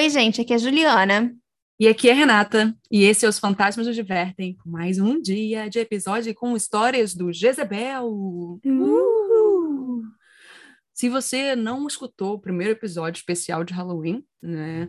Oi, 0.00 0.08
gente, 0.08 0.40
aqui 0.40 0.54
é 0.54 0.56
a 0.56 0.58
Juliana. 0.58 1.36
E 1.78 1.86
aqui 1.86 2.08
é 2.08 2.12
a 2.12 2.14
Renata, 2.14 2.74
e 2.90 3.04
esse 3.04 3.26
é 3.26 3.28
Os 3.28 3.38
Fantasmas 3.38 3.86
nos 3.86 3.94
Divertem, 3.94 4.56
com 4.56 4.70
mais 4.70 4.98
um 4.98 5.20
dia 5.20 5.68
de 5.68 5.78
episódio 5.78 6.34
com 6.34 6.56
histórias 6.56 7.14
do 7.14 7.30
Jezebel. 7.30 8.08
Uh! 8.64 10.02
Se 10.94 11.10
você 11.10 11.54
não 11.54 11.86
escutou 11.86 12.36
o 12.36 12.40
primeiro 12.40 12.72
episódio 12.72 13.18
especial 13.18 13.62
de 13.62 13.74
Halloween, 13.74 14.24
né, 14.40 14.88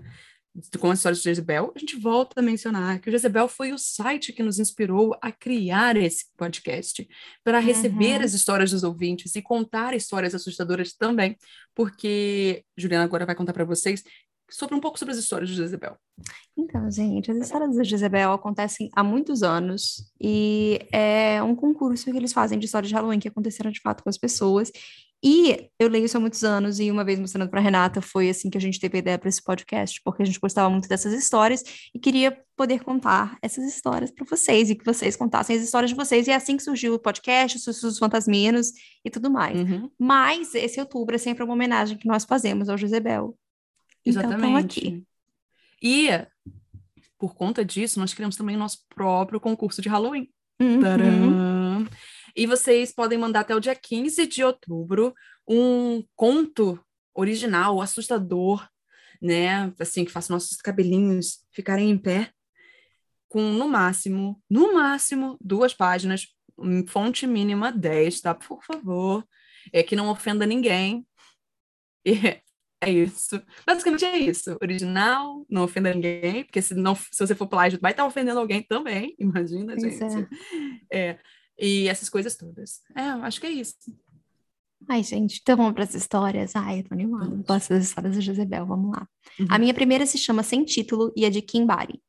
com 0.80 0.90
as 0.90 1.00
histórias 1.00 1.18
de 1.18 1.26
Jezebel, 1.26 1.74
a 1.76 1.80
gente 1.80 1.98
volta 1.98 2.40
a 2.40 2.44
mencionar 2.44 3.02
que 3.02 3.10
o 3.10 3.12
Jezebel 3.12 3.50
foi 3.50 3.74
o 3.74 3.78
site 3.78 4.32
que 4.32 4.42
nos 4.42 4.60
inspirou 4.60 5.14
a 5.22 5.30
criar 5.30 5.98
esse 5.98 6.28
podcast, 6.38 7.06
para 7.44 7.60
receber 7.60 8.20
Uhum. 8.20 8.24
as 8.24 8.34
histórias 8.34 8.72
dos 8.72 8.84
ouvintes 8.84 9.36
e 9.36 9.42
contar 9.42 9.94
histórias 9.94 10.34
assustadoras 10.34 10.94
também, 10.94 11.36
porque 11.76 12.64
Juliana 12.78 13.04
agora 13.04 13.26
vai 13.26 13.36
contar 13.36 13.52
para 13.52 13.66
vocês 13.66 14.06
sobre 14.52 14.76
um 14.76 14.80
pouco 14.80 15.00
sobre 15.00 15.14
as 15.14 15.18
histórias 15.18 15.50
de 15.50 15.56
Jezebel. 15.56 15.98
Então, 16.58 16.90
gente, 16.92 17.32
as 17.32 17.38
histórias 17.38 17.76
da 17.76 17.84
Jezebel 17.84 18.34
acontecem 18.34 18.90
há 18.94 19.04
muitos 19.04 19.44
anos 19.44 20.12
e 20.20 20.80
é 20.92 21.42
um 21.42 21.56
concurso 21.56 22.12
que 22.12 22.18
eles 22.18 22.34
fazem 22.34 22.60
de 22.60 22.66
histórias 22.66 22.90
de 22.90 22.96
Halloween 22.96 23.20
que 23.20 23.28
aconteceram 23.28 23.72
de 23.72 23.80
fato 23.80 24.04
com 24.04 24.10
as 24.10 24.18
pessoas. 24.18 24.72
E 25.24 25.70
eu 25.78 25.88
leio 25.88 26.06
isso 26.06 26.18
há 26.18 26.20
muitos 26.20 26.44
anos 26.44 26.80
e 26.80 26.90
uma 26.90 27.04
vez 27.04 27.20
mostrando 27.20 27.48
para 27.48 27.62
Renata 27.62 28.02
foi 28.02 28.28
assim 28.30 28.50
que 28.50 28.58
a 28.58 28.62
gente 28.62 28.80
teve 28.80 28.98
a 28.98 29.00
ideia 29.00 29.20
para 29.20 29.30
esse 29.30 29.42
podcast, 29.42 30.02
porque 30.04 30.24
a 30.24 30.26
gente 30.26 30.40
gostava 30.40 30.68
muito 30.68 30.90
dessas 30.90 31.14
histórias 31.14 31.64
e 31.94 32.00
queria 32.00 32.36
poder 32.58 32.84
contar 32.84 33.38
essas 33.40 33.64
histórias 33.66 34.10
para 34.10 34.26
vocês 34.26 34.72
e 34.72 34.76
que 34.76 34.84
vocês 34.84 35.16
contassem 35.16 35.56
as 35.56 35.62
histórias 35.62 35.92
de 35.92 35.96
vocês. 35.96 36.28
E 36.28 36.32
é 36.32 36.36
assim 36.36 36.58
que 36.58 36.64
surgiu 36.64 36.96
o 36.96 37.00
podcast, 37.00 37.70
os 37.70 38.00
fantasminos 38.00 38.72
e 39.06 39.12
tudo 39.12 39.30
mais. 39.30 39.60
Uhum. 39.60 39.92
Mas 40.00 40.56
esse 40.56 40.80
outubro 40.80 41.14
é 41.14 41.20
sempre 41.20 41.44
uma 41.44 41.54
homenagem 41.54 41.98
que 41.98 42.08
nós 42.08 42.26
fazemos 42.26 42.68
ao 42.68 42.78
Jezebel. 42.78 43.38
Então, 44.06 44.24
Exatamente. 44.24 44.80
aqui. 44.80 45.04
E, 45.82 46.10
por 47.18 47.36
conta 47.36 47.64
disso, 47.64 48.00
nós 48.00 48.14
criamos 48.14 48.36
também 48.36 48.56
o 48.56 48.60
nosso 48.60 48.80
próprio 48.90 49.40
concurso 49.40 49.82
de 49.82 49.90
Halloween. 49.90 50.30
Uhum. 50.60 51.88
E 52.36 52.46
vocês 52.46 52.94
podem 52.94 53.18
mandar 53.18 53.42
até 53.42 53.56
o 53.56 53.60
dia 53.60 53.76
15 53.76 54.28
de 54.28 54.44
outubro 54.44 55.14
um 55.48 56.04
conto 56.16 56.80
original, 57.14 57.82
assustador, 57.82 58.68
né? 59.22 59.74
Assim, 59.80 60.06
que 60.06 60.12
faça 60.12 60.32
nossos 60.32 60.58
cabelinhos 60.58 61.46
ficarem 61.52 61.90
em 61.90 61.98
pé, 61.98 62.32
com 63.28 63.42
no 63.42 63.68
máximo, 63.68 64.42
no 64.50 64.74
máximo, 64.74 65.38
duas 65.42 65.74
páginas, 65.74 66.28
fonte 66.88 67.26
mínima 67.26 67.72
10, 67.72 68.22
tá? 68.22 68.36
Por 68.36 68.64
favor. 68.64 69.26
É 69.72 69.84
que 69.84 69.96
não 69.96 70.10
ofenda 70.10 70.46
ninguém. 70.46 71.06
E 72.06 72.42
é 72.82 72.90
isso. 72.90 73.42
Basicamente 73.66 74.04
é 74.06 74.18
isso. 74.18 74.58
Original, 74.62 75.46
não 75.48 75.64
ofenda 75.64 75.94
ninguém, 75.94 76.44
porque 76.44 76.62
se, 76.62 76.74
não, 76.74 76.96
se 76.96 77.20
você 77.20 77.36
for 77.36 77.48
plágio, 77.48 77.80
vai 77.80 77.92
estar 77.92 78.06
ofendendo 78.06 78.40
alguém 78.40 78.64
também. 78.64 79.16
Imagina, 79.20 79.76
Pois 79.80 80.00
gente. 80.00 80.28
É. 80.92 81.20
E 81.60 81.88
essas 81.88 82.10
coisas 82.10 82.36
todas. 82.36 82.82
É, 82.96 83.12
eu 83.12 83.24
acho 83.24 83.40
que 83.40 83.46
é 83.46 83.52
isso. 83.52 83.76
Ai, 84.90 85.04
gente, 85.04 85.40
então 85.42 85.56
vamos 85.56 85.74
para 85.74 85.84
as 85.84 85.94
histórias. 85.94 86.56
Ai, 86.56 86.80
eu 86.80 86.84
tô 86.84 86.96
animada. 86.96 87.36
Gosto 87.48 87.70
das 87.70 87.84
histórias 87.84 88.16
da 88.16 88.22
Jezebel, 88.22 88.66
vamos 88.66 88.92
lá. 88.92 89.08
Uhum. 89.40 89.46
A 89.48 89.60
minha 89.60 89.74
primeira 89.74 90.06
se 90.08 90.18
chama 90.18 90.42
Sem 90.42 90.66
Título 90.66 91.14
e 91.16 91.24
é 91.24 91.30
de 91.30 91.42
Kim 91.42 91.68
Bari. 91.68 92.02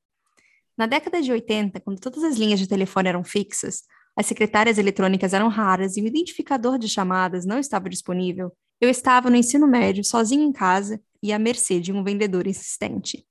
Na 0.77 0.87
década 0.87 1.21
de 1.21 1.31
80, 1.31 1.81
quando 1.81 2.01
todas 2.01 2.25
as 2.25 2.37
linhas 2.37 2.59
de 2.59 2.67
telefone 2.67 3.11
eram 3.11 3.23
fixas, 3.23 3.83
as 4.17 4.25
secretárias 4.25 4.79
eletrônicas 4.79 5.35
eram 5.35 5.49
raras 5.49 5.99
e 5.99 6.03
o 6.03 6.07
identificador 6.07 6.79
de 6.79 6.89
chamadas 6.89 7.45
não 7.45 7.59
estava 7.59 7.91
disponível, 7.91 8.51
eu 8.83 8.89
estava 8.89 9.31
no 9.31 9.37
ensino 9.37 9.65
médio, 9.65 10.03
sozinho 10.03 10.43
em 10.43 10.51
casa 10.51 11.01
e 11.23 11.33
à 11.33 11.39
mercê 11.39 11.79
de 11.79 11.93
um 11.93 12.03
vendedor 12.03 12.49
insistente. 12.49 13.25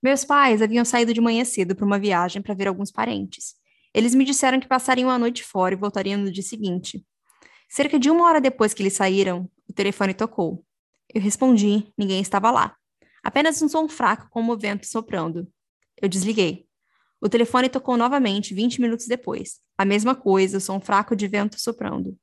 Meus 0.00 0.24
pais 0.24 0.62
haviam 0.62 0.84
saído 0.84 1.12
de 1.12 1.20
manhã 1.20 1.44
cedo 1.44 1.74
para 1.74 1.84
uma 1.84 1.98
viagem 1.98 2.40
para 2.40 2.54
ver 2.54 2.68
alguns 2.68 2.92
parentes. 2.92 3.56
Eles 3.92 4.14
me 4.14 4.24
disseram 4.24 4.60
que 4.60 4.68
passariam 4.68 5.10
a 5.10 5.18
noite 5.18 5.42
fora 5.42 5.74
e 5.74 5.76
voltariam 5.76 6.20
no 6.20 6.30
dia 6.30 6.42
seguinte. 6.44 7.04
Cerca 7.68 7.98
de 7.98 8.08
uma 8.08 8.26
hora 8.26 8.40
depois 8.40 8.72
que 8.72 8.80
eles 8.80 8.92
saíram, 8.92 9.50
o 9.68 9.72
telefone 9.72 10.14
tocou. 10.14 10.64
Eu 11.12 11.20
respondi, 11.20 11.92
ninguém 11.98 12.20
estava 12.20 12.52
lá. 12.52 12.76
Apenas 13.24 13.60
um 13.60 13.68
som 13.68 13.88
fraco 13.88 14.28
como 14.30 14.52
o 14.52 14.56
vento 14.56 14.86
soprando. 14.86 15.48
Eu 16.00 16.08
desliguei. 16.08 16.64
O 17.20 17.28
telefone 17.28 17.68
tocou 17.68 17.96
novamente 17.96 18.54
20 18.54 18.80
minutos 18.80 19.08
depois. 19.08 19.58
A 19.76 19.84
mesma 19.84 20.14
coisa, 20.14 20.58
o 20.58 20.60
som 20.60 20.80
fraco 20.80 21.16
de 21.16 21.26
vento 21.26 21.60
soprando. 21.60 22.16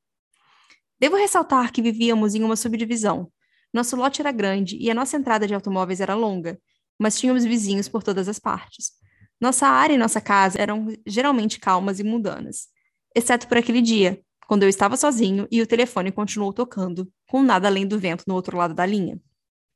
Devo 1.00 1.16
ressaltar 1.16 1.72
que 1.72 1.82
vivíamos 1.82 2.34
em 2.34 2.42
uma 2.42 2.56
subdivisão. 2.56 3.30
Nosso 3.72 3.96
lote 3.96 4.20
era 4.20 4.30
grande 4.30 4.76
e 4.78 4.90
a 4.90 4.94
nossa 4.94 5.16
entrada 5.16 5.46
de 5.46 5.54
automóveis 5.54 6.00
era 6.00 6.14
longa, 6.14 6.58
mas 6.98 7.18
tínhamos 7.18 7.44
vizinhos 7.44 7.88
por 7.88 8.02
todas 8.02 8.28
as 8.28 8.38
partes. 8.38 8.92
Nossa 9.40 9.66
área 9.66 9.94
e 9.94 9.98
nossa 9.98 10.20
casa 10.20 10.60
eram 10.60 10.86
geralmente 11.06 11.58
calmas 11.58 11.98
e 11.98 12.04
mundanas, 12.04 12.68
exceto 13.14 13.48
por 13.48 13.58
aquele 13.58 13.82
dia, 13.82 14.20
quando 14.46 14.62
eu 14.62 14.68
estava 14.68 14.96
sozinho 14.96 15.48
e 15.50 15.60
o 15.60 15.66
telefone 15.66 16.12
continuou 16.12 16.52
tocando, 16.52 17.10
com 17.28 17.42
nada 17.42 17.66
além 17.66 17.86
do 17.86 17.98
vento 17.98 18.24
no 18.26 18.34
outro 18.34 18.56
lado 18.56 18.74
da 18.74 18.86
linha. 18.86 19.20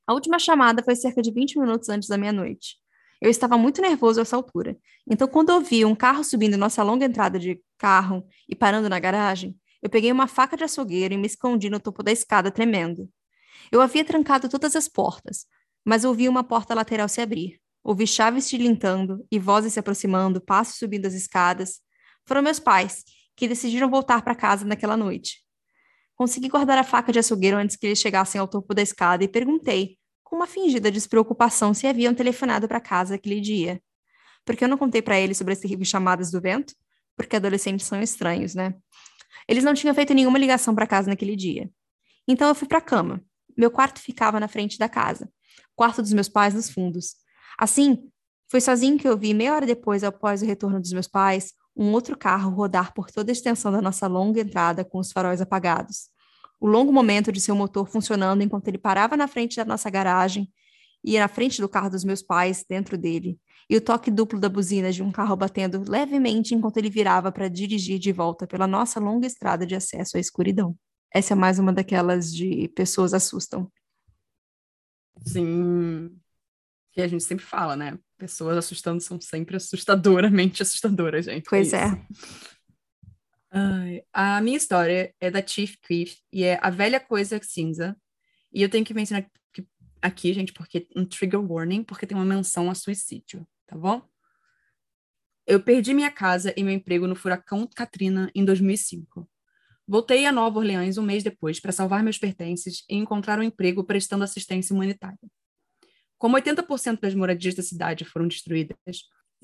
A 0.06 0.14
última 0.14 0.38
chamada 0.38 0.82
foi 0.82 0.94
cerca 0.94 1.20
de 1.20 1.30
20 1.30 1.58
minutos 1.58 1.88
antes 1.88 2.08
da 2.08 2.16
meia-noite. 2.16 2.76
Eu 3.20 3.30
estava 3.30 3.58
muito 3.58 3.82
nervoso 3.82 4.20
a 4.20 4.22
essa 4.22 4.36
altura, 4.36 4.76
então 5.06 5.26
quando 5.26 5.50
eu 5.50 5.60
vi 5.60 5.84
um 5.84 5.94
carro 5.94 6.22
subindo 6.22 6.56
nossa 6.56 6.82
longa 6.82 7.04
entrada 7.04 7.38
de 7.38 7.60
carro 7.76 8.24
e 8.48 8.54
parando 8.54 8.88
na 8.88 9.00
garagem, 9.00 9.56
eu 9.82 9.88
peguei 9.88 10.10
uma 10.10 10.26
faca 10.26 10.56
de 10.56 10.64
açougueiro 10.64 11.14
e 11.14 11.16
me 11.16 11.26
escondi 11.26 11.70
no 11.70 11.78
topo 11.78 12.02
da 12.02 12.10
escada 12.10 12.50
tremendo. 12.50 13.08
Eu 13.70 13.80
havia 13.80 14.04
trancado 14.04 14.48
todas 14.48 14.74
as 14.74 14.88
portas, 14.88 15.46
mas 15.84 16.04
ouvi 16.04 16.28
uma 16.28 16.42
porta 16.42 16.74
lateral 16.74 17.08
se 17.08 17.20
abrir. 17.20 17.60
Ouvi 17.82 18.06
chaves 18.06 18.48
tilintando 18.48 19.24
e 19.30 19.38
vozes 19.38 19.72
se 19.72 19.80
aproximando, 19.80 20.40
passos 20.40 20.78
subindo 20.78 21.06
as 21.06 21.14
escadas. 21.14 21.80
Foram 22.26 22.42
meus 22.42 22.58
pais, 22.58 23.04
que 23.36 23.46
decidiram 23.46 23.88
voltar 23.88 24.22
para 24.22 24.34
casa 24.34 24.64
naquela 24.64 24.96
noite. 24.96 25.42
Consegui 26.14 26.48
guardar 26.48 26.76
a 26.76 26.84
faca 26.84 27.12
de 27.12 27.20
açougueiro 27.20 27.56
antes 27.56 27.76
que 27.76 27.86
eles 27.86 28.00
chegassem 28.00 28.40
ao 28.40 28.48
topo 28.48 28.74
da 28.74 28.82
escada 28.82 29.22
e 29.22 29.28
perguntei, 29.28 29.96
com 30.24 30.36
uma 30.36 30.46
fingida 30.46 30.90
despreocupação, 30.90 31.72
se 31.72 31.86
haviam 31.86 32.12
telefonado 32.12 32.66
para 32.66 32.80
casa 32.80 33.14
aquele 33.14 33.40
dia. 33.40 33.80
Porque 34.44 34.64
eu 34.64 34.68
não 34.68 34.76
contei 34.76 35.00
para 35.00 35.18
eles 35.18 35.38
sobre 35.38 35.52
as 35.52 35.60
terríveis 35.60 35.88
chamadas 35.88 36.30
do 36.30 36.40
vento? 36.40 36.74
Porque 37.16 37.36
adolescentes 37.36 37.86
são 37.86 38.02
estranhos, 38.02 38.54
né? 38.54 38.74
Eles 39.48 39.64
não 39.64 39.74
tinham 39.74 39.94
feito 39.94 40.14
nenhuma 40.14 40.38
ligação 40.38 40.74
para 40.74 40.86
casa 40.86 41.08
naquele 41.08 41.36
dia. 41.36 41.70
Então 42.26 42.48
eu 42.48 42.54
fui 42.54 42.68
para 42.68 42.78
a 42.78 42.82
cama. 42.82 43.22
Meu 43.56 43.70
quarto 43.70 44.00
ficava 44.00 44.38
na 44.38 44.46
frente 44.46 44.78
da 44.78 44.88
casa, 44.88 45.26
o 45.72 45.76
quarto 45.76 46.00
dos 46.02 46.12
meus 46.12 46.28
pais 46.28 46.54
nos 46.54 46.70
fundos. 46.70 47.16
Assim, 47.58 48.08
foi 48.48 48.60
sozinho 48.60 48.96
que 48.96 49.08
eu 49.08 49.16
vi, 49.16 49.34
meia 49.34 49.54
hora 49.54 49.66
depois, 49.66 50.04
após 50.04 50.42
o 50.42 50.46
retorno 50.46 50.80
dos 50.80 50.92
meus 50.92 51.08
pais, 51.08 51.52
um 51.76 51.92
outro 51.92 52.16
carro 52.16 52.50
rodar 52.50 52.94
por 52.94 53.10
toda 53.10 53.30
a 53.30 53.32
extensão 53.32 53.70
da 53.70 53.82
nossa 53.82 54.06
longa 54.06 54.40
entrada 54.40 54.84
com 54.84 54.98
os 54.98 55.12
faróis 55.12 55.40
apagados. 55.40 56.08
O 56.60 56.66
longo 56.66 56.92
momento 56.92 57.30
de 57.30 57.40
seu 57.40 57.54
motor 57.54 57.88
funcionando 57.88 58.42
enquanto 58.42 58.66
ele 58.68 58.78
parava 58.78 59.16
na 59.16 59.28
frente 59.28 59.56
da 59.56 59.64
nossa 59.64 59.88
garagem 59.88 60.50
e 61.08 61.18
na 61.18 61.26
frente 61.26 61.60
do 61.60 61.68
carro 61.68 61.88
dos 61.88 62.04
meus 62.04 62.20
pais, 62.20 62.66
dentro 62.68 62.98
dele, 62.98 63.40
e 63.70 63.76
o 63.76 63.80
toque 63.80 64.10
duplo 64.10 64.38
da 64.38 64.48
buzina 64.48 64.92
de 64.92 65.02
um 65.02 65.10
carro 65.10 65.34
batendo 65.34 65.82
levemente 65.88 66.54
enquanto 66.54 66.76
ele 66.76 66.90
virava 66.90 67.32
para 67.32 67.48
dirigir 67.48 67.98
de 67.98 68.12
volta 68.12 68.46
pela 68.46 68.66
nossa 68.66 69.00
longa 69.00 69.26
estrada 69.26 69.64
de 69.66 69.74
acesso 69.74 70.18
à 70.18 70.20
escuridão. 70.20 70.76
Essa 71.10 71.32
é 71.32 71.36
mais 71.36 71.58
uma 71.58 71.72
daquelas 71.72 72.30
de 72.30 72.68
pessoas 72.76 73.14
assustam. 73.14 73.72
Sim. 75.24 76.14
Que 76.92 77.00
a 77.00 77.08
gente 77.08 77.24
sempre 77.24 77.44
fala, 77.44 77.74
né? 77.74 77.98
Pessoas 78.18 78.58
assustando 78.58 79.00
são 79.00 79.18
sempre 79.18 79.56
assustadoramente 79.56 80.60
assustadoras, 80.62 81.24
gente. 81.24 81.48
Pois 81.48 81.68
isso. 81.68 81.76
é. 81.76 82.06
Ai, 83.50 84.02
a 84.12 84.42
minha 84.42 84.58
história 84.58 85.14
é 85.18 85.30
da 85.30 85.46
Chief 85.46 85.74
Keef 85.86 86.18
e 86.30 86.44
é 86.44 86.58
A 86.60 86.68
Velha 86.68 87.00
Coisa 87.00 87.40
Cinza. 87.42 87.96
E 88.52 88.62
eu 88.62 88.68
tenho 88.68 88.84
que 88.84 88.92
mencionar 88.92 89.26
aqui, 90.00 90.32
gente, 90.32 90.52
porque 90.52 90.86
um 90.94 91.04
trigger 91.04 91.40
warning, 91.40 91.82
porque 91.82 92.06
tem 92.06 92.16
uma 92.16 92.24
menção 92.24 92.70
a 92.70 92.74
suicídio, 92.74 93.46
tá 93.66 93.76
bom? 93.76 94.02
Eu 95.46 95.62
perdi 95.62 95.94
minha 95.94 96.10
casa 96.10 96.52
e 96.56 96.62
meu 96.62 96.74
emprego 96.74 97.06
no 97.06 97.16
furacão 97.16 97.66
Katrina 97.74 98.30
em 98.34 98.44
2005. 98.44 99.28
Voltei 99.86 100.26
a 100.26 100.32
Nova 100.32 100.58
Orleans 100.58 100.98
um 100.98 101.02
mês 101.02 101.22
depois 101.22 101.58
para 101.58 101.72
salvar 101.72 102.02
meus 102.02 102.18
pertences 102.18 102.84
e 102.88 102.96
encontrar 102.96 103.38
um 103.38 103.42
emprego 103.42 103.82
prestando 103.82 104.24
assistência 104.24 104.74
humanitária. 104.74 105.18
Como 106.18 106.36
80% 106.36 107.00
das 107.00 107.14
moradias 107.14 107.54
da 107.54 107.62
cidade 107.62 108.04
foram 108.04 108.28
destruídas, 108.28 108.76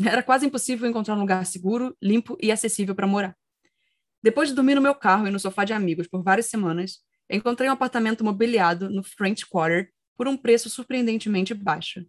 era 0.05 0.23
quase 0.23 0.45
impossível 0.45 0.89
encontrar 0.89 1.15
um 1.15 1.21
lugar 1.21 1.47
seguro, 1.47 1.97
limpo 2.03 2.37
e 2.43 2.53
acessível 2.53 2.95
para 2.95 3.07
morar. 3.07 3.35
Depois 4.23 4.49
de 4.49 4.55
dormir 4.55 4.75
no 4.75 4.83
meu 4.83 4.95
carro 4.95 5.27
e 5.27 5.31
no 5.31 5.39
sofá 5.39 5.65
de 5.65 5.73
amigos 5.73 6.07
por 6.07 6.23
várias 6.23 6.47
semanas, 6.47 6.99
encontrei 7.31 7.69
um 7.69 7.73
apartamento 7.73 8.25
mobiliado 8.25 8.91
no 8.91 9.03
French 9.03 9.47
Quarter 9.47 9.91
por 10.17 10.29
um 10.29 10.37
preço 10.37 10.71
surpreendentemente 10.71 11.55
baixo. 11.55 12.05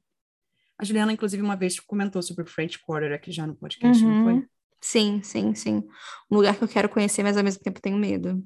A 0.77 0.83
Juliana, 0.83 1.13
inclusive, 1.13 1.41
uma 1.41 1.55
vez 1.55 1.79
comentou 1.79 2.21
sobre 2.21 2.43
o 2.43 2.47
French 2.47 2.79
Quarter 2.79 3.13
aqui 3.13 3.31
já 3.31 3.47
no 3.47 3.55
podcast, 3.55 4.03
não 4.03 4.23
foi? 4.23 4.33
Uhum. 4.33 4.47
Sim, 4.81 5.21
sim, 5.23 5.55
sim. 5.55 5.83
Um 6.29 6.35
lugar 6.35 6.57
que 6.57 6.63
eu 6.63 6.67
quero 6.67 6.89
conhecer, 6.89 7.23
mas 7.23 7.37
ao 7.37 7.43
mesmo 7.43 7.63
tempo 7.63 7.81
tenho 7.81 7.97
medo. 7.97 8.45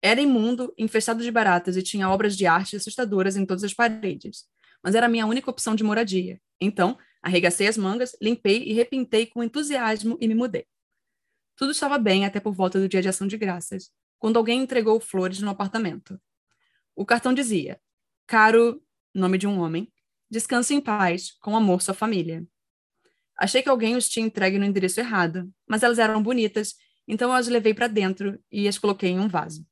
Era 0.00 0.20
imundo, 0.20 0.72
infestado 0.78 1.22
de 1.22 1.30
baratas 1.30 1.76
e 1.76 1.82
tinha 1.82 2.08
obras 2.08 2.36
de 2.36 2.46
arte 2.46 2.76
assustadoras 2.76 3.36
em 3.36 3.46
todas 3.46 3.62
as 3.64 3.74
paredes. 3.74 4.46
mas 4.82 4.94
era 4.96 5.06
a 5.06 5.08
minha 5.08 5.26
única 5.26 5.48
opção 5.50 5.76
de 5.76 5.84
moradia. 5.84 6.40
Então, 6.60 6.98
arregacei 7.22 7.68
as 7.68 7.76
mangas, 7.76 8.16
limpei 8.20 8.64
e 8.64 8.72
repintei 8.72 9.26
com 9.26 9.42
entusiasmo 9.44 10.18
e 10.20 10.26
me 10.26 10.34
mudei. 10.34 10.66
Tudo 11.56 11.70
estava 11.70 11.98
bem 11.98 12.24
até 12.24 12.40
por 12.40 12.52
volta 12.52 12.80
do 12.80 12.88
dia 12.88 13.00
de 13.00 13.08
ação 13.08 13.26
de 13.28 13.36
graças, 13.36 13.92
quando 14.18 14.38
alguém 14.38 14.60
entregou 14.60 14.98
flores 14.98 15.40
no 15.40 15.50
apartamento. 15.50 16.20
O 16.96 17.06
cartão 17.06 17.32
dizia: 17.32 17.80
Caro, 18.26 18.82
nome 19.14 19.38
de 19.38 19.46
um 19.46 19.60
homem, 19.60 19.92
descanse 20.30 20.74
em 20.74 20.80
paz, 20.80 21.32
com 21.40 21.56
amor 21.56 21.82
sua 21.82 21.94
família. 21.94 22.46
Achei 23.38 23.62
que 23.62 23.68
alguém 23.68 23.96
os 23.96 24.08
tinha 24.08 24.26
entregue 24.26 24.58
no 24.58 24.64
endereço 24.64 25.00
errado, 25.00 25.52
mas 25.68 25.82
elas 25.82 25.98
eram 25.98 26.22
bonitas, 26.22 26.74
então 27.06 27.30
eu 27.30 27.36
as 27.36 27.48
levei 27.48 27.74
para 27.74 27.88
dentro 27.88 28.38
e 28.50 28.68
as 28.68 28.78
coloquei 28.78 29.10
em 29.10 29.18
um 29.18 29.28
vaso. 29.28 29.66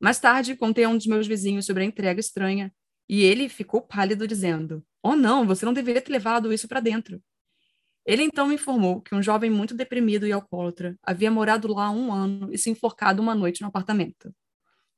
Mais 0.00 0.18
tarde, 0.18 0.56
contei 0.56 0.84
a 0.84 0.88
um 0.88 0.96
dos 0.96 1.06
meus 1.06 1.26
vizinhos 1.26 1.66
sobre 1.66 1.82
a 1.82 1.86
entrega 1.86 2.20
estranha, 2.20 2.72
e 3.08 3.22
ele 3.22 3.48
ficou 3.48 3.82
pálido, 3.82 4.26
dizendo: 4.26 4.84
Oh, 5.02 5.16
não, 5.16 5.46
você 5.46 5.66
não 5.66 5.72
deveria 5.72 6.00
ter 6.00 6.12
levado 6.12 6.52
isso 6.52 6.68
para 6.68 6.80
dentro. 6.80 7.22
Ele 8.06 8.22
então 8.22 8.48
me 8.48 8.54
informou 8.54 9.00
que 9.02 9.14
um 9.14 9.22
jovem 9.22 9.50
muito 9.50 9.74
deprimido 9.74 10.26
e 10.26 10.32
alcoólatra 10.32 10.98
havia 11.02 11.30
morado 11.30 11.68
lá 11.72 11.86
há 11.86 11.90
um 11.90 12.12
ano 12.12 12.52
e 12.52 12.58
se 12.58 12.70
enforcado 12.70 13.20
uma 13.20 13.34
noite 13.34 13.60
no 13.62 13.68
apartamento. 13.68 14.34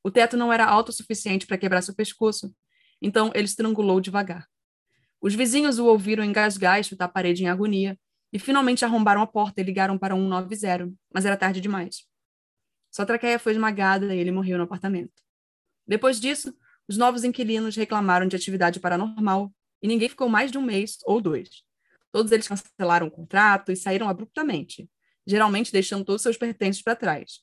O 0.04 0.10
teto 0.10 0.36
não 0.36 0.52
era 0.52 0.66
alto 0.66 0.88
o 0.88 0.92
suficiente 0.92 1.46
para 1.46 1.58
quebrar 1.58 1.82
seu 1.82 1.94
pescoço, 1.94 2.54
então 3.00 3.30
ele 3.34 3.44
estrangulou 3.44 4.00
devagar. 4.00 4.48
Os 5.20 5.34
vizinhos 5.34 5.78
o 5.78 5.86
ouviram 5.86 6.24
engasgar 6.24 6.80
e 6.80 6.84
chutar 6.84 7.04
a 7.04 7.08
parede 7.08 7.44
em 7.44 7.48
agonia, 7.48 7.98
e 8.32 8.38
finalmente 8.38 8.84
arrombaram 8.84 9.20
a 9.20 9.26
porta 9.26 9.60
e 9.60 9.64
ligaram 9.64 9.98
para 9.98 10.14
190, 10.14 10.92
mas 11.12 11.24
era 11.24 11.36
tarde 11.36 11.60
demais. 11.60 12.06
Sua 12.90 13.06
traqueia 13.06 13.38
foi 13.38 13.52
esmagada 13.52 14.14
e 14.14 14.18
ele 14.18 14.30
morreu 14.30 14.58
no 14.58 14.64
apartamento. 14.64 15.22
Depois 15.86 16.20
disso, 16.20 16.54
os 16.88 16.96
novos 16.96 17.24
inquilinos 17.24 17.76
reclamaram 17.76 18.26
de 18.26 18.34
atividade 18.34 18.80
paranormal 18.80 19.52
e 19.82 19.88
ninguém 19.88 20.08
ficou 20.08 20.28
mais 20.28 20.50
de 20.50 20.58
um 20.58 20.62
mês 20.62 20.98
ou 21.04 21.20
dois. 21.20 21.48
Todos 22.10 22.32
eles 22.32 22.48
cancelaram 22.48 23.06
o 23.06 23.10
contrato 23.10 23.70
e 23.70 23.76
saíram 23.76 24.08
abruptamente, 24.08 24.88
geralmente 25.26 25.72
deixando 25.72 26.04
todos 26.04 26.22
seus 26.22 26.36
pertences 26.36 26.82
para 26.82 26.96
trás. 26.96 27.40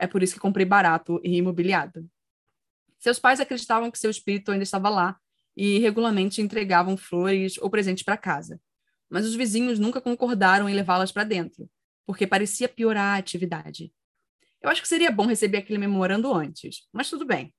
É 0.00 0.06
por 0.06 0.22
isso 0.22 0.32
que 0.32 0.40
comprei 0.40 0.64
barato 0.64 1.20
e 1.22 1.36
imobiliado. 1.36 2.08
Seus 2.98 3.18
pais 3.18 3.38
acreditavam 3.38 3.90
que 3.90 3.98
seu 3.98 4.10
espírito 4.10 4.50
ainda 4.50 4.62
estava 4.62 4.88
lá 4.88 5.20
e 5.54 5.78
regularmente 5.78 6.40
entregavam 6.40 6.96
flores 6.96 7.58
ou 7.58 7.68
presentes 7.68 8.02
para 8.02 8.16
casa. 8.16 8.58
Mas 9.10 9.26
os 9.26 9.34
vizinhos 9.34 9.78
nunca 9.78 10.00
concordaram 10.00 10.68
em 10.70 10.74
levá-las 10.74 11.12
para 11.12 11.24
dentro, 11.24 11.68
porque 12.06 12.26
parecia 12.26 12.66
piorar 12.66 13.16
a 13.16 13.18
atividade. 13.18 13.92
Eu 14.62 14.70
acho 14.70 14.80
que 14.80 14.88
seria 14.88 15.10
bom 15.10 15.26
receber 15.26 15.58
aquele 15.58 15.78
memorando 15.78 16.32
antes, 16.32 16.88
mas 16.90 17.10
tudo 17.10 17.26
bem. 17.26 17.54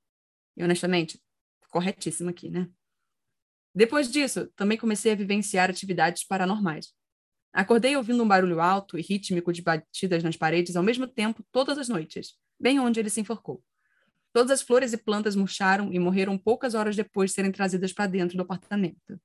E 0.56 0.64
honestamente, 0.64 1.22
corretíssimo 1.70 2.30
aqui, 2.30 2.50
né? 2.50 2.68
Depois 3.72 4.10
disso, 4.10 4.48
também 4.56 4.76
comecei 4.76 5.12
a 5.12 5.16
vivenciar 5.16 5.70
atividades 5.70 6.24
paranormais. 6.24 6.92
Acordei 7.52 7.96
ouvindo 7.96 8.22
um 8.22 8.28
barulho 8.28 8.60
alto 8.60 8.98
e 8.98 9.02
rítmico 9.02 9.52
de 9.52 9.60
batidas 9.60 10.22
nas 10.22 10.36
paredes 10.36 10.74
ao 10.74 10.82
mesmo 10.82 11.06
tempo 11.06 11.44
todas 11.52 11.76
as 11.76 11.88
noites, 11.88 12.34
bem 12.58 12.80
onde 12.80 12.98
ele 12.98 13.10
se 13.10 13.20
enforcou. 13.20 13.62
Todas 14.32 14.50
as 14.50 14.62
flores 14.62 14.94
e 14.94 14.96
plantas 14.96 15.36
murcharam 15.36 15.92
e 15.92 15.98
morreram 15.98 16.38
poucas 16.38 16.74
horas 16.74 16.96
depois 16.96 17.30
de 17.30 17.34
serem 17.34 17.52
trazidas 17.52 17.92
para 17.92 18.06
dentro 18.06 18.36
do 18.36 18.42
apartamento. 18.42 19.20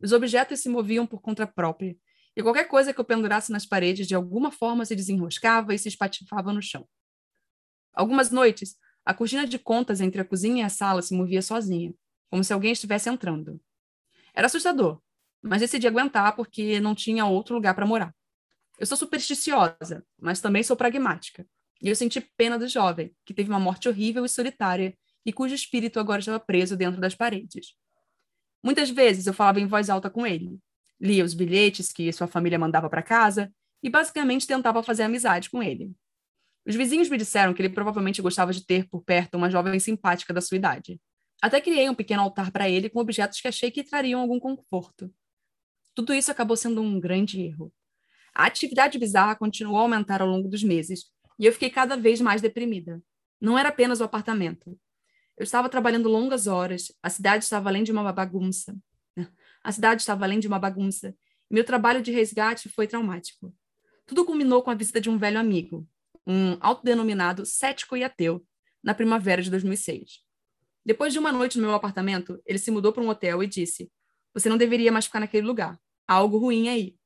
Os 0.00 0.12
objetos 0.12 0.58
se 0.58 0.68
moviam 0.68 1.06
por 1.06 1.20
conta 1.20 1.46
própria, 1.46 1.96
e 2.34 2.42
qualquer 2.42 2.66
coisa 2.66 2.92
que 2.92 2.98
eu 2.98 3.04
pendurasse 3.04 3.52
nas 3.52 3.64
paredes 3.64 4.08
de 4.08 4.14
alguma 4.14 4.50
forma 4.50 4.84
se 4.84 4.96
desenroscava 4.96 5.72
e 5.72 5.78
se 5.78 5.88
espatifava 5.88 6.52
no 6.52 6.60
chão. 6.60 6.88
Algumas 7.92 8.30
noites, 8.30 8.76
a 9.04 9.14
cortina 9.14 9.46
de 9.46 9.58
contas 9.58 10.00
entre 10.00 10.20
a 10.20 10.24
cozinha 10.24 10.62
e 10.62 10.66
a 10.66 10.68
sala 10.68 11.02
se 11.02 11.14
movia 11.14 11.42
sozinha, 11.42 11.94
como 12.30 12.42
se 12.42 12.52
alguém 12.52 12.72
estivesse 12.72 13.08
entrando. 13.08 13.60
Era 14.34 14.46
assustador, 14.46 15.00
mas 15.42 15.60
decidi 15.60 15.86
aguentar 15.86 16.36
porque 16.36 16.80
não 16.80 16.94
tinha 16.94 17.26
outro 17.26 17.54
lugar 17.54 17.74
para 17.74 17.86
morar. 17.86 18.14
Eu 18.78 18.86
sou 18.86 18.96
supersticiosa, 18.96 20.04
mas 20.20 20.40
também 20.40 20.62
sou 20.62 20.76
pragmática. 20.76 21.46
E 21.80 21.88
eu 21.88 21.96
senti 21.96 22.20
pena 22.36 22.58
do 22.58 22.68
jovem, 22.68 23.14
que 23.24 23.34
teve 23.34 23.50
uma 23.50 23.58
morte 23.58 23.88
horrível 23.88 24.24
e 24.24 24.28
solitária 24.28 24.96
e 25.26 25.32
cujo 25.32 25.54
espírito 25.54 25.98
agora 25.98 26.20
estava 26.20 26.40
preso 26.40 26.76
dentro 26.76 27.00
das 27.00 27.14
paredes. 27.14 27.74
Muitas 28.62 28.90
vezes 28.90 29.26
eu 29.26 29.34
falava 29.34 29.60
em 29.60 29.66
voz 29.66 29.90
alta 29.90 30.08
com 30.08 30.26
ele, 30.26 30.58
lia 31.00 31.24
os 31.24 31.34
bilhetes 31.34 31.92
que 31.92 32.12
sua 32.12 32.28
família 32.28 32.58
mandava 32.58 32.88
para 32.88 33.02
casa 33.02 33.52
e 33.82 33.90
basicamente 33.90 34.46
tentava 34.46 34.82
fazer 34.82 35.02
amizade 35.02 35.50
com 35.50 35.60
ele. 35.62 35.92
Os 36.64 36.76
vizinhos 36.76 37.08
me 37.08 37.18
disseram 37.18 37.52
que 37.52 37.60
ele 37.60 37.74
provavelmente 37.74 38.22
gostava 38.22 38.52
de 38.52 38.64
ter 38.64 38.88
por 38.88 39.02
perto 39.02 39.36
uma 39.36 39.50
jovem 39.50 39.78
simpática 39.80 40.32
da 40.32 40.40
sua 40.40 40.56
idade. 40.56 41.00
Até 41.42 41.60
criei 41.60 41.90
um 41.90 41.94
pequeno 41.94 42.22
altar 42.22 42.52
para 42.52 42.70
ele 42.70 42.88
com 42.88 43.00
objetos 43.00 43.40
que 43.40 43.48
achei 43.48 43.68
que 43.68 43.82
trariam 43.82 44.20
algum 44.20 44.38
conforto. 44.38 45.12
Tudo 45.94 46.14
isso 46.14 46.30
acabou 46.30 46.56
sendo 46.56 46.80
um 46.80 46.98
grande 46.98 47.40
erro. 47.40 47.72
A 48.34 48.46
atividade 48.46 48.98
bizarra 48.98 49.36
continuou 49.36 49.78
a 49.78 49.82
aumentar 49.82 50.22
ao 50.22 50.28
longo 50.28 50.48
dos 50.48 50.62
meses, 50.62 51.04
e 51.38 51.44
eu 51.44 51.52
fiquei 51.52 51.70
cada 51.70 51.96
vez 51.96 52.20
mais 52.20 52.40
deprimida. 52.40 53.02
Não 53.40 53.58
era 53.58 53.68
apenas 53.68 54.00
o 54.00 54.04
apartamento. 54.04 54.78
Eu 55.36 55.44
estava 55.44 55.68
trabalhando 55.68 56.08
longas 56.08 56.46
horas, 56.46 56.92
a 57.02 57.10
cidade 57.10 57.44
estava 57.44 57.68
além 57.68 57.82
de 57.82 57.92
uma 57.92 58.12
bagunça. 58.12 58.76
A 59.62 59.70
cidade 59.70 60.00
estava 60.00 60.24
além 60.24 60.38
de 60.38 60.48
uma 60.48 60.58
bagunça. 60.58 61.14
Meu 61.50 61.64
trabalho 61.64 62.02
de 62.02 62.10
resgate 62.10 62.68
foi 62.68 62.86
traumático. 62.86 63.54
Tudo 64.06 64.24
culminou 64.24 64.62
com 64.62 64.70
a 64.70 64.74
visita 64.74 65.00
de 65.00 65.10
um 65.10 65.18
velho 65.18 65.38
amigo, 65.38 65.86
um 66.26 66.56
autodenominado 66.60 67.44
cético 67.44 67.96
e 67.96 68.02
ateu, 68.02 68.44
na 68.82 68.94
primavera 68.94 69.42
de 69.42 69.50
2006. 69.50 70.20
Depois 70.84 71.12
de 71.12 71.18
uma 71.18 71.30
noite 71.30 71.58
no 71.58 71.66
meu 71.66 71.74
apartamento, 71.74 72.40
ele 72.44 72.58
se 72.58 72.70
mudou 72.70 72.92
para 72.92 73.02
um 73.02 73.08
hotel 73.08 73.42
e 73.42 73.46
disse: 73.46 73.90
Você 74.34 74.48
não 74.48 74.56
deveria 74.56 74.92
mais 74.92 75.06
ficar 75.06 75.20
naquele 75.20 75.46
lugar. 75.46 75.78
Há 76.06 76.14
algo 76.14 76.38
ruim 76.38 76.68
aí. 76.68 76.96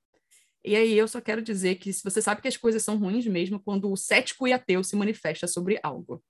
E 0.65 0.75
aí 0.75 0.99
eu 0.99 1.07
só 1.07 1.21
quero 1.21 1.41
dizer 1.41 1.77
que 1.77 1.93
se 1.93 2.03
você 2.03 2.21
sabe 2.21 2.43
que 2.43 2.49
as 2.49 2.57
coisas 2.57 2.83
são 2.83 2.99
ruins 2.99 3.27
mesmo 3.27 3.61
quando 3.61 3.91
o 3.91 3.97
cético 3.97 4.49
e 4.49 4.53
ateu 4.53 4.83
se 4.83 4.97
manifesta 4.97 5.47
sobre 5.47 5.79
algo. 5.83 6.23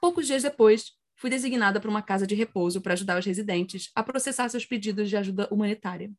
Poucos 0.00 0.26
dias 0.26 0.42
depois, 0.42 0.92
fui 1.14 1.30
designada 1.30 1.80
para 1.80 1.90
uma 1.90 2.02
casa 2.02 2.26
de 2.26 2.34
repouso 2.34 2.80
para 2.80 2.94
ajudar 2.94 3.18
os 3.18 3.24
residentes 3.26 3.90
a 3.94 4.02
processar 4.02 4.48
seus 4.48 4.64
pedidos 4.64 5.08
de 5.08 5.16
ajuda 5.16 5.46
humanitária. 5.52 6.10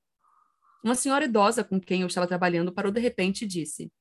Uma 0.83 0.95
senhora 0.95 1.25
idosa 1.25 1.63
com 1.63 1.80
quem 1.80 2.02
eu 2.02 2.07
estava 2.07 2.28
trabalhando 2.28 2.71
parou 2.71 2.92
de 2.92 2.99
repente 2.99 3.44
e 3.44 3.47
disse: 3.47 3.92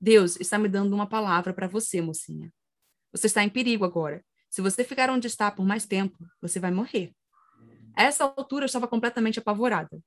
Deus 0.00 0.40
está 0.40 0.58
me 0.58 0.68
dando 0.68 0.92
uma 0.92 1.06
palavra 1.06 1.54
para 1.54 1.68
você, 1.68 2.00
mocinha. 2.00 2.52
Você 3.12 3.28
está 3.28 3.44
em 3.44 3.48
perigo 3.48 3.84
agora. 3.84 4.24
Se 4.50 4.60
você 4.60 4.82
ficar 4.82 5.08
onde 5.08 5.26
está 5.26 5.50
por 5.50 5.64
mais 5.64 5.86
tempo, 5.86 6.18
você 6.40 6.58
vai 6.58 6.70
morrer. 6.70 7.14
A 7.94 8.04
essa 8.04 8.24
altura 8.24 8.64
eu 8.64 8.66
estava 8.66 8.88
completamente 8.88 9.38
apavorada. 9.38 10.00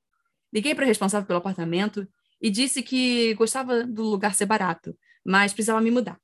Liguei 0.52 0.74
para 0.74 0.84
a 0.84 0.88
responsável 0.88 1.26
pelo 1.26 1.38
apartamento 1.38 2.06
e 2.40 2.50
disse 2.50 2.82
que 2.82 3.34
gostava 3.34 3.84
do 3.84 4.02
lugar 4.02 4.34
ser 4.34 4.46
barato, 4.46 4.96
mas 5.24 5.52
precisava 5.52 5.80
me 5.80 5.90
mudar. 5.90 6.20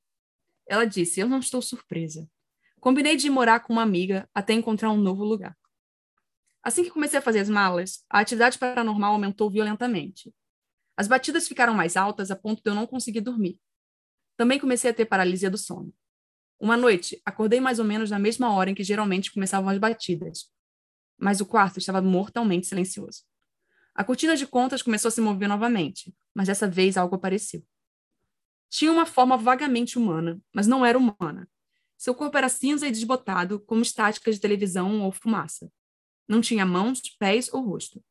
Ela 0.67 0.85
disse: 0.85 1.19
Eu 1.19 1.27
não 1.27 1.39
estou 1.39 1.61
surpresa. 1.61 2.27
Combinei 2.79 3.15
de 3.15 3.29
morar 3.29 3.61
com 3.61 3.73
uma 3.73 3.81
amiga 3.81 4.29
até 4.33 4.53
encontrar 4.53 4.91
um 4.91 4.97
novo 4.97 5.23
lugar. 5.23 5.57
Assim 6.61 6.83
que 6.83 6.91
comecei 6.91 7.19
a 7.19 7.21
fazer 7.21 7.39
as 7.39 7.49
malas, 7.49 8.03
a 8.09 8.19
atividade 8.19 8.57
paranormal 8.57 9.13
aumentou 9.13 9.49
violentamente. 9.49 10.33
As 10.95 11.07
batidas 11.07 11.47
ficaram 11.47 11.73
mais 11.73 11.97
altas 11.97 12.31
a 12.31 12.35
ponto 12.35 12.61
de 12.63 12.69
eu 12.69 12.75
não 12.75 12.87
conseguir 12.87 13.21
dormir. 13.21 13.59
Também 14.37 14.59
comecei 14.59 14.91
a 14.91 14.93
ter 14.93 15.05
paralisia 15.05 15.49
do 15.49 15.57
sono. 15.57 15.93
Uma 16.59 16.77
noite, 16.77 17.21
acordei 17.25 17.59
mais 17.59 17.79
ou 17.79 17.85
menos 17.85 18.09
na 18.09 18.19
mesma 18.19 18.53
hora 18.53 18.69
em 18.69 18.75
que 18.75 18.83
geralmente 18.83 19.31
começavam 19.31 19.69
as 19.69 19.77
batidas, 19.77 20.49
mas 21.23 21.39
o 21.39 21.45
quarto 21.45 21.79
estava 21.79 22.01
mortalmente 22.01 22.67
silencioso. 22.67 23.23
A 23.95 24.03
cortina 24.03 24.35
de 24.35 24.45
contas 24.45 24.81
começou 24.81 25.07
a 25.07 25.11
se 25.11 25.21
mover 25.21 25.47
novamente, 25.47 26.13
mas 26.35 26.47
dessa 26.47 26.67
vez 26.67 26.97
algo 26.97 27.15
apareceu. 27.15 27.63
Tinha 28.69 28.91
uma 28.91 29.05
forma 29.05 29.37
vagamente 29.37 29.97
humana, 29.97 30.41
mas 30.53 30.67
não 30.67 30.85
era 30.85 30.97
humana. 30.97 31.47
Seu 31.97 32.13
corpo 32.13 32.37
era 32.37 32.49
cinza 32.49 32.87
e 32.87 32.91
desbotado, 32.91 33.61
como 33.61 33.81
estáticas 33.81 34.35
de 34.35 34.41
televisão 34.41 35.01
ou 35.01 35.13
fumaça. 35.13 35.71
Não 36.27 36.41
tinha 36.41 36.65
mãos, 36.65 36.99
pés 37.17 37.49
ou 37.53 37.61
rosto. 37.61 38.03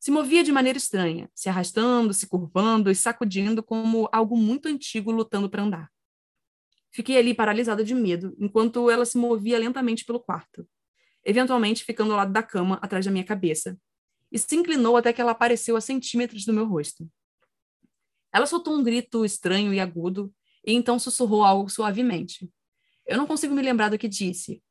Se 0.00 0.10
movia 0.10 0.42
de 0.42 0.50
maneira 0.50 0.78
estranha, 0.78 1.30
se 1.32 1.48
arrastando, 1.48 2.12
se 2.12 2.26
curvando 2.26 2.90
e 2.90 2.94
sacudindo 2.96 3.62
como 3.62 4.08
algo 4.10 4.36
muito 4.36 4.66
antigo 4.66 5.12
lutando 5.12 5.48
para 5.48 5.62
andar. 5.62 5.92
Fiquei 6.90 7.16
ali 7.16 7.34
paralisada 7.34 7.84
de 7.84 7.94
medo, 7.94 8.34
enquanto 8.36 8.90
ela 8.90 9.04
se 9.04 9.16
movia 9.16 9.60
lentamente 9.60 10.04
pelo 10.04 10.18
quarto, 10.18 10.66
eventualmente 11.24 11.84
ficando 11.84 12.12
ao 12.12 12.18
lado 12.18 12.32
da 12.32 12.42
cama, 12.42 12.78
atrás 12.82 13.04
da 13.04 13.10
minha 13.10 13.24
cabeça, 13.24 13.78
e 14.30 14.38
se 14.38 14.56
inclinou 14.56 14.96
até 14.96 15.12
que 15.12 15.20
ela 15.20 15.32
apareceu 15.32 15.76
a 15.76 15.80
centímetros 15.80 16.44
do 16.44 16.52
meu 16.52 16.66
rosto. 16.66 17.08
Ela 18.32 18.46
soltou 18.46 18.74
um 18.74 18.82
grito 18.82 19.24
estranho 19.24 19.74
e 19.74 19.80
agudo, 19.80 20.32
e 20.64 20.72
então 20.72 20.98
sussurrou 20.98 21.44
algo 21.44 21.68
suavemente. 21.68 22.50
Eu 23.06 23.18
não 23.18 23.26
consigo 23.26 23.54
me 23.54 23.62
lembrar 23.62 23.90
do 23.90 23.98
que 23.98 24.08
disse. 24.08 24.62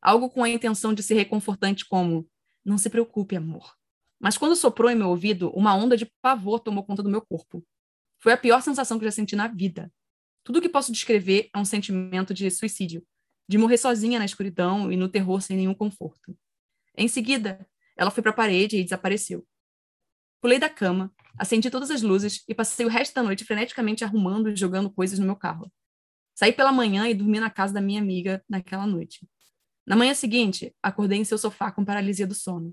Algo 0.00 0.30
com 0.30 0.42
a 0.42 0.48
intenção 0.48 0.94
de 0.94 1.02
ser 1.02 1.14
reconfortante, 1.14 1.86
como: 1.86 2.26
Não 2.64 2.78
se 2.78 2.88
preocupe, 2.88 3.36
amor. 3.36 3.76
Mas 4.18 4.38
quando 4.38 4.56
soprou 4.56 4.90
em 4.90 4.94
meu 4.94 5.08
ouvido, 5.08 5.50
uma 5.50 5.74
onda 5.74 5.96
de 5.96 6.10
pavor 6.22 6.60
tomou 6.60 6.84
conta 6.84 7.02
do 7.02 7.10
meu 7.10 7.20
corpo. 7.20 7.64
Foi 8.18 8.32
a 8.32 8.36
pior 8.36 8.62
sensação 8.62 8.98
que 8.98 9.04
já 9.04 9.10
senti 9.10 9.36
na 9.36 9.48
vida. 9.48 9.92
Tudo 10.44 10.58
o 10.58 10.62
que 10.62 10.68
posso 10.68 10.92
descrever 10.92 11.50
é 11.54 11.58
um 11.58 11.64
sentimento 11.64 12.32
de 12.32 12.50
suicídio, 12.50 13.06
de 13.50 13.58
morrer 13.58 13.78
sozinha 13.78 14.20
na 14.20 14.24
escuridão 14.24 14.92
e 14.92 14.96
no 14.96 15.08
terror 15.08 15.42
sem 15.42 15.56
nenhum 15.56 15.74
conforto. 15.74 16.38
Em 16.96 17.08
seguida, 17.08 17.66
ela 17.96 18.08
foi 18.08 18.22
para 18.22 18.30
a 18.30 18.34
parede 18.34 18.76
e 18.76 18.84
desapareceu. 18.84 19.44
Pulei 20.40 20.60
da 20.60 20.70
cama, 20.70 21.12
acendi 21.36 21.68
todas 21.68 21.90
as 21.90 22.00
luzes 22.00 22.44
e 22.46 22.54
passei 22.54 22.86
o 22.86 22.88
resto 22.88 23.12
da 23.12 23.24
noite 23.24 23.44
freneticamente 23.44 24.04
arrumando 24.04 24.50
e 24.50 24.54
jogando 24.54 24.88
coisas 24.88 25.18
no 25.18 25.26
meu 25.26 25.34
carro. 25.34 25.68
Saí 26.32 26.52
pela 26.52 26.70
manhã 26.70 27.08
e 27.08 27.14
dormi 27.14 27.40
na 27.40 27.50
casa 27.50 27.74
da 27.74 27.80
minha 27.80 28.00
amiga 28.00 28.40
naquela 28.48 28.86
noite. 28.86 29.28
Na 29.84 29.96
manhã 29.96 30.14
seguinte, 30.14 30.72
acordei 30.80 31.18
em 31.18 31.24
seu 31.24 31.36
sofá 31.36 31.72
com 31.72 31.84
paralisia 31.84 32.28
do 32.28 32.36
sono. 32.36 32.72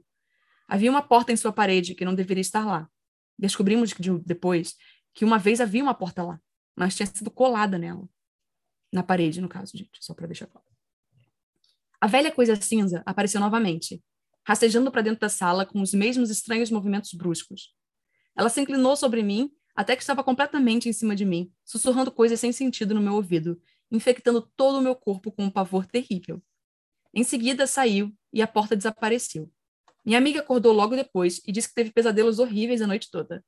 Havia 0.67 0.91
uma 0.91 1.01
porta 1.01 1.31
em 1.31 1.35
sua 1.35 1.51
parede 1.51 1.95
que 1.95 2.05
não 2.05 2.13
deveria 2.13 2.41
estar 2.41 2.63
lá. 2.63 2.87
Descobrimos 3.35 3.91
depois 4.23 4.75
que 5.11 5.25
uma 5.25 5.39
vez 5.39 5.59
havia 5.59 5.81
uma 5.81 5.95
porta 5.95 6.21
lá, 6.21 6.39
mas 6.75 6.95
tinha 6.95 7.07
sido 7.07 7.31
colada 7.31 7.79
nela. 7.79 8.07
Na 8.91 9.03
parede, 9.03 9.41
no 9.41 9.49
caso, 9.49 9.77
gente, 9.77 9.97
só 9.99 10.13
para 10.13 10.27
deixar 10.27 10.47
claro. 10.47 10.67
A 11.99 12.07
velha 12.07 12.31
coisa 12.31 12.55
cinza 12.55 13.01
apareceu 13.05 13.41
novamente, 13.41 14.03
rastejando 14.45 14.91
para 14.91 15.01
dentro 15.01 15.19
da 15.19 15.29
sala 15.29 15.65
com 15.65 15.81
os 15.81 15.93
mesmos 15.93 16.29
estranhos 16.29 16.71
movimentos 16.71 17.13
bruscos. 17.13 17.75
Ela 18.35 18.49
se 18.49 18.61
inclinou 18.61 18.95
sobre 18.95 19.23
mim 19.23 19.51
até 19.75 19.95
que 19.95 20.01
estava 20.01 20.23
completamente 20.23 20.87
em 20.87 20.93
cima 20.93 21.15
de 21.15 21.25
mim, 21.25 21.51
sussurrando 21.65 22.11
coisas 22.11 22.39
sem 22.39 22.51
sentido 22.51 22.95
no 22.95 23.01
meu 23.01 23.13
ouvido, 23.13 23.59
infectando 23.91 24.41
todo 24.55 24.77
o 24.77 24.81
meu 24.81 24.95
corpo 24.95 25.31
com 25.31 25.43
um 25.43 25.49
pavor 25.49 25.85
terrível. 25.85 26.41
Em 27.13 27.23
seguida, 27.23 27.67
saiu 27.67 28.15
e 28.31 28.41
a 28.41 28.47
porta 28.47 28.75
desapareceu. 28.75 29.51
Minha 30.05 30.17
amiga 30.17 30.39
acordou 30.39 30.71
logo 30.73 30.95
depois 30.95 31.41
e 31.45 31.51
disse 31.51 31.69
que 31.69 31.75
teve 31.75 31.91
pesadelos 31.91 32.39
horríveis 32.39 32.81
a 32.81 32.87
noite 32.87 33.09
toda. 33.11 33.43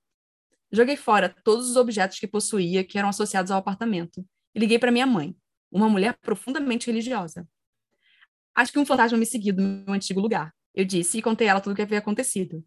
Joguei 0.71 0.97
fora 0.97 1.33
todos 1.43 1.69
os 1.69 1.75
objetos 1.75 2.19
que 2.19 2.27
possuía 2.27 2.83
que 2.83 2.97
eram 2.97 3.09
associados 3.09 3.51
ao 3.51 3.59
apartamento 3.59 4.25
liguei 4.59 4.77
para 4.77 4.91
minha 4.91 5.05
mãe, 5.05 5.35
uma 5.71 5.89
mulher 5.89 6.17
profundamente 6.17 6.87
religiosa. 6.87 7.47
Acho 8.55 8.71
que 8.71 8.79
um 8.79 8.85
fantasma 8.85 9.17
me 9.17 9.25
seguiu 9.25 9.55
do 9.55 9.61
meu 9.61 9.93
antigo 9.93 10.19
lugar. 10.19 10.53
Eu 10.73 10.85
disse 10.85 11.17
e 11.17 11.21
contei 11.21 11.47
a 11.47 11.51
ela 11.51 11.61
tudo 11.61 11.73
o 11.73 11.75
que 11.75 11.81
havia 11.81 11.99
acontecido. 11.99 12.63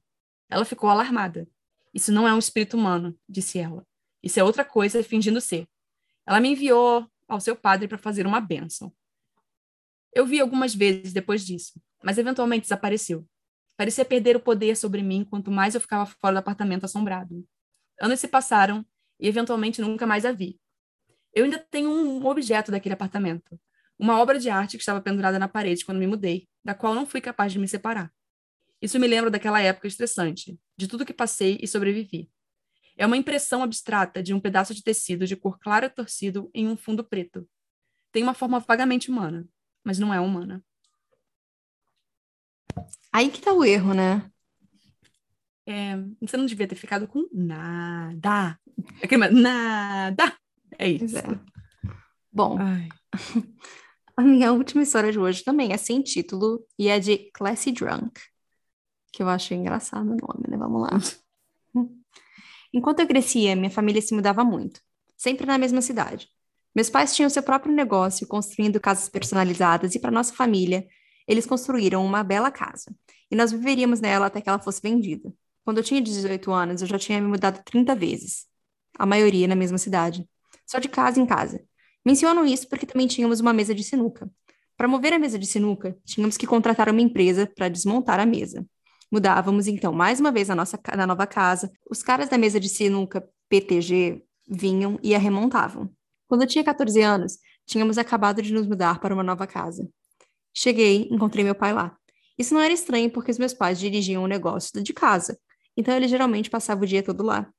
Ela 0.49 0.65
ficou 0.65 0.89
alarmada. 0.89 1.49
Isso 1.93 2.11
não 2.11 2.27
é 2.27 2.33
um 2.33 2.39
espírito 2.39 2.77
humano, 2.77 3.19
disse 3.29 3.59
ela. 3.59 3.87
Isso 4.23 4.41
é 4.41 4.45
outra 4.45 4.65
coisa 4.65 5.03
fingindo 5.03 5.41
ser. 5.41 5.67
Ela 6.27 6.41
me 6.41 6.49
enviou 6.51 7.07
ao 7.29 7.41
seu 7.41 7.55
padre 7.55 7.89
para 7.89 7.99
fazer 7.99 8.27
uma 8.27 8.41
bênção. 8.41 8.93
Eu 10.15 10.27
vi 10.27 10.41
algumas 10.41 10.75
vezes 10.75 11.13
depois 11.13 11.45
disso, 11.45 11.81
mas 12.03 12.19
eventualmente 12.19 12.63
desapareceu. 12.63 13.27
Parecia 13.77 14.05
perder 14.05 14.37
o 14.37 14.41
poder 14.41 14.77
sobre 14.77 15.03
mim 15.03 15.25
quanto 15.25 15.51
mais 15.51 15.75
eu 15.75 15.81
ficava 15.81 16.07
fora 16.07 16.35
do 16.35 16.39
apartamento 16.39 16.85
assombrado. 16.85 17.47
Anos 18.01 18.21
se 18.21 18.29
passaram 18.29 18.85
e 19.19 19.27
eventualmente 19.27 19.81
nunca 19.81 20.07
mais 20.07 20.25
a 20.25 20.33
vi. 20.33 20.61
Eu 21.33 21.45
ainda 21.45 21.59
tenho 21.59 21.91
um 21.91 22.25
objeto 22.27 22.71
daquele 22.71 22.95
apartamento, 22.95 23.59
uma 23.99 24.21
obra 24.21 24.39
de 24.39 24.51
arte 24.51 24.77
que 24.77 24.83
estava 24.83 25.01
pendurada 25.01 25.39
na 25.39 25.49
parede 25.49 25.85
quando 25.85 25.99
me 25.99 26.07
mudei, 26.07 26.49
da 26.65 26.75
qual 26.75 26.95
não 26.95 27.07
fui 27.07 27.21
capaz 27.21 27.53
de 27.53 27.59
me 27.59 27.69
separar. 27.69 28.13
Isso 28.81 28.99
me 28.99 29.07
lembra 29.07 29.31
daquela 29.31 29.61
época 29.63 29.87
estressante, 29.87 30.59
de 30.77 30.89
tudo 30.89 31.07
que 31.07 31.15
passei 31.15 31.59
e 31.63 31.69
sobrevivi. 31.69 32.29
É 32.97 33.07
uma 33.07 33.17
impressão 33.17 33.63
abstrata 33.63 34.23
de 34.23 34.35
um 34.35 34.41
pedaço 34.41 34.75
de 34.75 34.83
tecido 34.83 35.27
de 35.27 35.37
cor 35.37 35.59
clara 35.59 35.89
torcido 35.89 36.51
em 36.53 36.69
um 36.69 36.77
fundo 36.77 37.05
preto. 37.05 37.49
Tem 38.11 38.23
uma 38.23 38.35
forma 38.35 38.61
vagamente 38.61 39.11
humana, 39.11 39.47
mas 39.85 39.99
não 39.99 40.13
é 40.13 40.21
humana. 40.21 40.63
Aí 43.13 43.31
que 43.31 43.41
tá 43.41 43.53
o 43.53 43.65
erro, 43.65 43.95
né? 43.95 44.31
É, 45.65 45.97
você 46.21 46.37
não 46.37 46.45
devia 46.45 46.67
ter 46.67 46.75
ficado 46.75 47.07
com 47.07 47.29
nada. 47.33 48.59
Aquele, 49.03 49.29
nada. 49.29 50.37
É 50.79 50.89
isso. 50.89 51.19
É. 51.19 51.23
Bom, 52.33 52.57
Ai. 52.59 52.89
a 54.17 54.23
minha 54.23 54.53
última 54.53 54.83
história 54.83 55.13
de 55.13 55.19
hoje 55.19 55.45
também 55.45 55.73
é 55.73 55.77
sem 55.77 56.03
título 56.03 56.65
e 56.79 56.89
é 56.89 56.99
de 56.99 57.31
Classy 57.35 57.73
Drunk, 57.73 58.21
que 59.13 59.23
eu 59.23 59.29
achei 59.29 59.57
engraçado 59.57 60.07
o 60.07 60.17
nome, 60.17 60.49
né? 60.49 60.57
Vamos 60.57 60.83
lá. 60.83 60.99
Enquanto 62.73 63.01
eu 63.01 63.07
crescia, 63.07 63.55
minha 63.55 63.71
família 63.71 64.01
se 64.01 64.15
mudava 64.15 64.43
muito, 64.43 64.81
sempre 65.17 65.45
na 65.47 65.59
mesma 65.59 65.83
cidade. 65.83 66.29
Meus 66.75 66.89
pais 66.89 67.15
tinham 67.15 67.29
seu 67.29 67.43
próprio 67.43 67.75
negócio, 67.75 68.27
construindo 68.27 68.81
casas 68.81 69.09
personalizadas, 69.11 69.95
e 69.95 69.99
para 69.99 70.11
nossa 70.11 70.35
família, 70.35 70.87
eles 71.29 71.45
construíram 71.45 72.05
uma 72.05 72.25
bela 72.25 72.51
casa, 72.51 72.95
e 73.31 73.37
nós 73.37 73.53
viveríamos 73.53 74.01
nela 74.01 74.27
até 74.27 74.41
que 74.41 74.49
ela 74.49 74.59
fosse 74.59 74.81
vendida. 74.81 75.33
Quando 75.65 75.79
eu 75.79 75.85
tinha 75.85 76.01
18 76.01 76.51
anos, 76.51 76.81
eu 76.81 76.89
já 76.89 76.99
tinha 76.99 77.21
me 77.21 77.29
mudado 77.29 77.63
30 77.63 77.95
vezes, 77.95 78.47
a 78.99 79.05
maioria 79.05 79.47
na 79.47 79.55
mesma 79.55 79.77
cidade, 79.77 80.27
só 80.73 80.79
de 80.79 80.89
casa 80.89 81.21
em 81.21 81.27
casa. 81.27 81.63
Menciono 82.05 82.47
isso 82.47 82.67
porque 82.67 82.87
também 82.87 83.07
tínhamos 83.07 83.41
uma 83.41 83.53
mesa 83.53 83.75
de 83.75 83.85
sinuca. 83.85 84.31
Para 84.75 84.89
mover 84.89 85.13
a 85.13 85.19
mesa 85.19 85.39
de 85.39 85.47
sinuca, 85.47 85.95
tínhamos 86.05 86.39
que 86.39 86.47
contratar 86.47 86.89
uma 86.89 87.01
empresa 87.01 87.47
para 87.47 87.69
desmontar 87.69 88.19
a 88.19 88.25
mesa. 88.25 88.67
Mudávamos, 89.11 89.67
então, 89.67 89.93
mais 89.93 90.19
uma 90.19 90.33
vez 90.33 90.49
a 90.49 90.55
nossa 90.55 90.81
na 90.97 91.07
nova 91.07 91.27
casa. 91.27 91.71
Os 91.91 92.03
caras 92.03 92.31
da 92.31 92.39
mesa 92.39 92.59
de 92.59 92.71
sinuca 92.71 93.23
PTG 93.51 94.25
vinham 94.49 94.99
e 95.03 95.15
a 95.15 95.19
remontavam. 95.19 95.91
Quando 96.27 96.43
eu 96.43 96.49
tinha 96.49 96.65
14 96.65 97.03
anos, 97.03 97.37
tínhamos 97.67 97.99
acabado 97.99 98.41
de 98.41 98.55
nos 98.55 98.67
mudar 98.67 98.99
para 98.99 99.13
uma 99.13 99.23
nova 99.23 99.47
casa. 99.47 99.87
Cheguei, 100.55 101.07
encontrei 101.11 101.45
meu 101.45 101.55
pai 101.55 101.75
lá. 101.75 101.95
Isso 102.39 102.55
não 102.55 102.63
era 102.63 102.73
estranho 102.73 103.11
porque 103.11 103.31
os 103.31 103.39
meus 103.39 103.53
pais 103.53 103.79
dirigiam 103.79 104.25
um 104.25 104.27
negócio 104.27 104.83
de 104.83 104.93
casa, 104.95 105.39
então 105.77 105.95
ele 105.95 106.09
geralmente 106.09 106.49
passava 106.49 106.83
o 106.83 106.87
dia 106.87 107.03
todo 107.03 107.23
lá. 107.23 107.53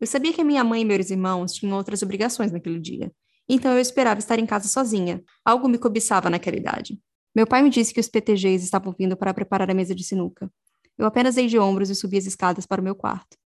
Eu 0.00 0.06
sabia 0.06 0.32
que 0.32 0.44
minha 0.44 0.62
mãe 0.62 0.82
e 0.82 0.84
meus 0.84 1.10
irmãos 1.10 1.52
tinham 1.52 1.76
outras 1.76 2.02
obrigações 2.02 2.52
naquele 2.52 2.78
dia, 2.78 3.10
então 3.48 3.72
eu 3.72 3.78
esperava 3.78 4.18
estar 4.18 4.38
em 4.38 4.46
casa 4.46 4.68
sozinha. 4.68 5.22
Algo 5.44 5.68
me 5.68 5.78
cobiçava 5.78 6.28
naquela 6.28 6.56
idade. 6.56 7.00
Meu 7.34 7.46
pai 7.46 7.62
me 7.62 7.70
disse 7.70 7.94
que 7.94 8.00
os 8.00 8.08
PTGs 8.08 8.64
estavam 8.64 8.94
vindo 8.98 9.16
para 9.16 9.32
preparar 9.32 9.70
a 9.70 9.74
mesa 9.74 9.94
de 9.94 10.02
sinuca. 10.02 10.50
Eu 10.98 11.06
apenas 11.06 11.34
dei 11.34 11.46
de 11.46 11.58
ombros 11.58 11.90
e 11.90 11.94
subi 11.94 12.16
as 12.16 12.26
escadas 12.26 12.66
para 12.66 12.80
o 12.80 12.84
meu 12.84 12.94
quarto. 12.94 13.36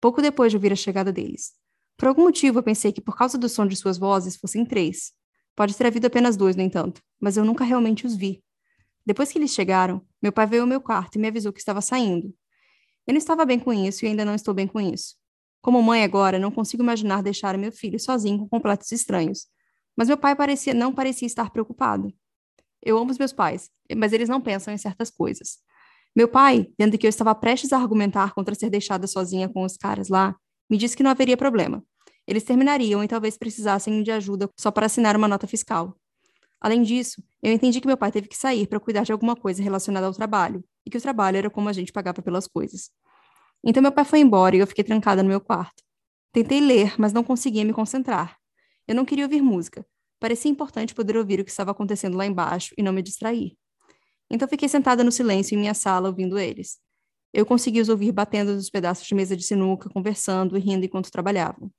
Pouco 0.00 0.20
depois 0.20 0.50
de 0.50 0.56
ouvir 0.56 0.72
a 0.72 0.76
chegada 0.76 1.12
deles. 1.12 1.52
Por 1.96 2.08
algum 2.08 2.22
motivo, 2.22 2.58
eu 2.58 2.62
pensei 2.62 2.92
que 2.92 3.00
por 3.00 3.16
causa 3.16 3.38
do 3.38 3.48
som 3.48 3.66
de 3.66 3.76
suas 3.76 3.98
vozes 3.98 4.36
fossem 4.36 4.64
três. 4.64 5.12
Pode 5.54 5.76
ter 5.76 5.86
havido 5.86 6.06
apenas 6.06 6.36
dois, 6.36 6.56
no 6.56 6.62
entanto, 6.62 7.00
mas 7.20 7.36
eu 7.36 7.44
nunca 7.44 7.64
realmente 7.64 8.06
os 8.06 8.16
vi. 8.16 8.42
Depois 9.06 9.30
que 9.30 9.38
eles 9.38 9.52
chegaram, 9.52 10.04
meu 10.20 10.32
pai 10.32 10.46
veio 10.46 10.62
ao 10.62 10.68
meu 10.68 10.80
quarto 10.80 11.16
e 11.16 11.18
me 11.18 11.28
avisou 11.28 11.52
que 11.52 11.60
estava 11.60 11.80
saindo. 11.80 12.34
Eu 13.06 13.12
não 13.12 13.18
estava 13.18 13.44
bem 13.44 13.58
com 13.58 13.72
isso 13.72 14.04
e 14.04 14.08
ainda 14.08 14.24
não 14.24 14.34
estou 14.34 14.54
bem 14.54 14.66
com 14.66 14.80
isso. 14.80 15.14
Como 15.64 15.82
mãe 15.82 16.04
agora, 16.04 16.38
não 16.38 16.50
consigo 16.50 16.82
imaginar 16.82 17.22
deixar 17.22 17.56
meu 17.56 17.72
filho 17.72 17.98
sozinho 17.98 18.40
com 18.40 18.46
completos 18.46 18.92
estranhos. 18.92 19.46
Mas 19.96 20.08
meu 20.08 20.18
pai 20.18 20.36
parecia, 20.36 20.74
não 20.74 20.92
parecia 20.92 21.24
estar 21.24 21.48
preocupado. 21.48 22.12
Eu 22.82 22.98
amo 22.98 23.10
os 23.10 23.16
meus 23.16 23.32
pais, 23.32 23.70
mas 23.96 24.12
eles 24.12 24.28
não 24.28 24.42
pensam 24.42 24.74
em 24.74 24.76
certas 24.76 25.08
coisas. 25.08 25.56
Meu 26.14 26.28
pai, 26.28 26.68
vendo 26.78 26.98
que 26.98 27.06
eu 27.06 27.08
estava 27.08 27.34
prestes 27.34 27.72
a 27.72 27.78
argumentar 27.78 28.34
contra 28.34 28.54
ser 28.54 28.68
deixada 28.68 29.06
sozinha 29.06 29.48
com 29.48 29.64
os 29.64 29.78
caras 29.78 30.10
lá, 30.10 30.36
me 30.68 30.76
disse 30.76 30.94
que 30.94 31.02
não 31.02 31.10
haveria 31.10 31.34
problema. 31.34 31.82
Eles 32.28 32.44
terminariam 32.44 33.02
e 33.02 33.08
talvez 33.08 33.38
precisassem 33.38 34.02
de 34.02 34.10
ajuda 34.10 34.50
só 34.60 34.70
para 34.70 34.84
assinar 34.84 35.16
uma 35.16 35.26
nota 35.26 35.46
fiscal. 35.46 35.96
Além 36.60 36.82
disso, 36.82 37.22
eu 37.42 37.50
entendi 37.50 37.80
que 37.80 37.86
meu 37.86 37.96
pai 37.96 38.12
teve 38.12 38.28
que 38.28 38.36
sair 38.36 38.66
para 38.66 38.78
cuidar 38.78 39.04
de 39.04 39.12
alguma 39.12 39.34
coisa 39.34 39.62
relacionada 39.62 40.06
ao 40.06 40.12
trabalho, 40.12 40.62
e 40.84 40.90
que 40.90 40.98
o 40.98 41.00
trabalho 41.00 41.38
era 41.38 41.48
como 41.48 41.70
a 41.70 41.72
gente 41.72 41.90
pagava 41.90 42.20
pelas 42.20 42.46
coisas. 42.46 42.90
Então 43.64 43.82
meu 43.82 43.92
pai 43.92 44.04
foi 44.04 44.20
embora 44.20 44.54
e 44.56 44.58
eu 44.58 44.66
fiquei 44.66 44.84
trancada 44.84 45.22
no 45.22 45.28
meu 45.28 45.40
quarto. 45.40 45.82
Tentei 46.32 46.60
ler, 46.60 46.94
mas 46.98 47.12
não 47.12 47.24
conseguia 47.24 47.64
me 47.64 47.72
concentrar. 47.72 48.36
Eu 48.86 48.94
não 48.94 49.04
queria 49.04 49.24
ouvir 49.24 49.40
música. 49.40 49.86
Parecia 50.20 50.50
importante 50.50 50.94
poder 50.94 51.16
ouvir 51.16 51.40
o 51.40 51.44
que 51.44 51.50
estava 51.50 51.70
acontecendo 51.70 52.16
lá 52.16 52.26
embaixo 52.26 52.74
e 52.76 52.82
não 52.82 52.92
me 52.92 53.02
distrair. 53.02 53.56
Então 54.30 54.48
fiquei 54.48 54.68
sentada 54.68 55.04
no 55.04 55.12
silêncio 55.12 55.54
em 55.54 55.58
minha 55.58 55.74
sala 55.74 56.08
ouvindo 56.08 56.38
eles. 56.38 56.78
Eu 57.32 57.44
consegui 57.46 57.80
os 57.80 57.88
ouvir 57.88 58.12
batendo 58.12 58.54
nos 58.54 58.70
pedaços 58.70 59.06
de 59.06 59.14
mesa 59.14 59.36
de 59.36 59.42
sinuca, 59.42 59.88
conversando 59.88 60.56
e 60.56 60.60
rindo 60.60 60.84
enquanto 60.84 61.10
trabalhavam. 61.10 61.70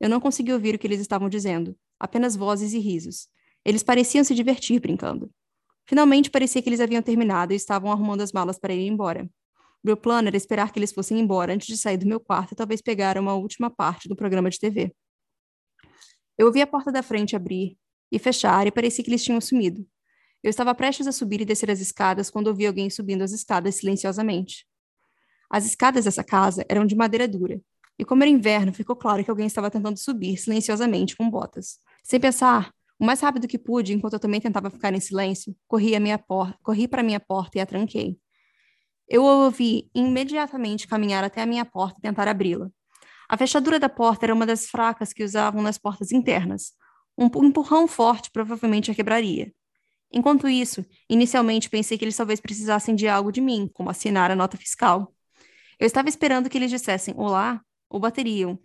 Eu 0.00 0.08
não 0.08 0.20
consegui 0.20 0.52
ouvir 0.52 0.74
o 0.74 0.78
que 0.78 0.86
eles 0.86 1.00
estavam 1.00 1.28
dizendo, 1.28 1.76
apenas 1.98 2.36
vozes 2.36 2.72
e 2.72 2.78
risos. 2.78 3.28
Eles 3.64 3.82
pareciam 3.82 4.22
se 4.22 4.34
divertir 4.34 4.80
brincando. 4.80 5.30
Finalmente 5.86 6.30
parecia 6.30 6.60
que 6.60 6.68
eles 6.68 6.80
haviam 6.80 7.02
terminado 7.02 7.52
e 7.52 7.56
estavam 7.56 7.90
arrumando 7.90 8.20
as 8.20 8.32
malas 8.32 8.58
para 8.58 8.74
ir 8.74 8.86
embora. 8.86 9.28
Meu 9.82 9.96
plano 9.96 10.28
era 10.28 10.36
esperar 10.36 10.72
que 10.72 10.78
eles 10.78 10.92
fossem 10.92 11.18
embora 11.18 11.54
antes 11.54 11.66
de 11.66 11.76
sair 11.76 11.96
do 11.96 12.06
meu 12.06 12.20
quarto 12.20 12.52
e 12.52 12.56
talvez 12.56 12.82
pegar 12.82 13.16
uma 13.18 13.34
última 13.34 13.70
parte 13.70 14.08
do 14.08 14.16
programa 14.16 14.50
de 14.50 14.58
TV. 14.58 14.92
Eu 16.36 16.46
ouvi 16.46 16.60
a 16.60 16.66
porta 16.66 16.92
da 16.92 17.02
frente 17.02 17.36
abrir 17.36 17.76
e 18.10 18.18
fechar 18.18 18.66
e 18.66 18.70
parecia 18.70 19.04
que 19.04 19.10
eles 19.10 19.24
tinham 19.24 19.40
sumido. 19.40 19.86
Eu 20.42 20.50
estava 20.50 20.74
prestes 20.74 21.06
a 21.06 21.12
subir 21.12 21.40
e 21.40 21.44
descer 21.44 21.70
as 21.70 21.80
escadas 21.80 22.30
quando 22.30 22.48
ouvi 22.48 22.66
alguém 22.66 22.88
subindo 22.90 23.22
as 23.22 23.32
escadas 23.32 23.76
silenciosamente. 23.76 24.66
As 25.50 25.64
escadas 25.64 26.04
dessa 26.04 26.22
casa 26.22 26.64
eram 26.68 26.86
de 26.86 26.94
madeira 26.94 27.26
dura, 27.26 27.60
e 27.98 28.04
como 28.04 28.22
era 28.22 28.30
inverno, 28.30 28.72
ficou 28.72 28.94
claro 28.94 29.24
que 29.24 29.30
alguém 29.30 29.46
estava 29.46 29.70
tentando 29.70 29.98
subir 29.98 30.36
silenciosamente 30.36 31.16
com 31.16 31.28
botas. 31.28 31.80
Sem 32.04 32.20
pensar, 32.20 32.72
o 32.98 33.04
mais 33.04 33.20
rápido 33.20 33.48
que 33.48 33.58
pude, 33.58 33.92
enquanto 33.92 34.12
eu 34.12 34.20
também 34.20 34.40
tentava 34.40 34.70
ficar 34.70 34.94
em 34.94 35.00
silêncio, 35.00 35.54
corri, 35.66 35.90
para 36.88 37.00
a 37.00 37.04
minha 37.04 37.18
porta 37.18 37.58
e 37.58 37.60
a 37.60 37.66
tranquei. 37.66 38.16
Eu 39.08 39.24
ouvi 39.24 39.90
imediatamente 39.94 40.86
caminhar 40.86 41.24
até 41.24 41.40
a 41.40 41.46
minha 41.46 41.64
porta 41.64 41.98
e 41.98 42.02
tentar 42.02 42.28
abri-la. 42.28 42.70
A 43.28 43.36
fechadura 43.36 43.78
da 43.78 43.88
porta 43.88 44.26
era 44.26 44.34
uma 44.34 44.44
das 44.44 44.66
fracas 44.66 45.12
que 45.12 45.24
usavam 45.24 45.62
nas 45.62 45.78
portas 45.78 46.12
internas. 46.12 46.72
Um 47.16 47.26
empurrão 47.44 47.88
forte 47.88 48.30
provavelmente 48.30 48.90
a 48.90 48.94
quebraria. 48.94 49.52
Enquanto 50.10 50.48
isso, 50.48 50.84
inicialmente 51.08 51.68
pensei 51.68 51.98
que 51.98 52.04
eles 52.04 52.16
talvez 52.16 52.40
precisassem 52.40 52.94
de 52.94 53.08
algo 53.08 53.30
de 53.30 53.40
mim, 53.40 53.70
como 53.74 53.90
assinar 53.90 54.30
a 54.30 54.36
nota 54.36 54.56
fiscal. 54.56 55.14
Eu 55.78 55.86
estava 55.86 56.08
esperando 56.08 56.48
que 56.48 56.56
eles 56.56 56.70
dissessem 56.70 57.14
olá 57.16 57.60
ou 57.88 58.00
bateriam. 58.00 58.58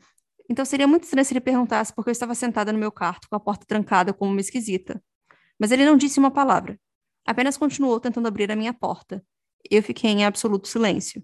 Então 0.50 0.65
seria 0.65 0.88
muito 0.88 1.03
estranho 1.03 1.25
se 1.25 1.33
ele 1.33 1.41
perguntasse 1.41 1.93
porque 1.93 2.09
eu 2.09 2.13
estava 2.13 2.35
sentada 2.35 2.71
no 2.71 2.79
meu 2.79 2.91
quarto 2.91 3.27
com 3.29 3.35
a 3.35 3.39
porta 3.39 3.65
trancada 3.65 4.13
como 4.13 4.31
uma 4.31 4.41
esquisita. 4.41 5.01
Mas 5.59 5.71
ele 5.71 5.85
não 5.85 5.97
disse 5.97 6.19
uma 6.19 6.31
palavra. 6.31 6.79
Apenas 7.25 7.57
continuou 7.57 8.00
tentando 8.00 8.27
abrir 8.27 8.51
a 8.51 8.55
minha 8.55 8.73
porta. 8.73 9.23
Eu 9.70 9.82
fiquei 9.84 10.10
em 10.12 10.25
absoluto 10.25 10.67
silêncio. 10.67 11.24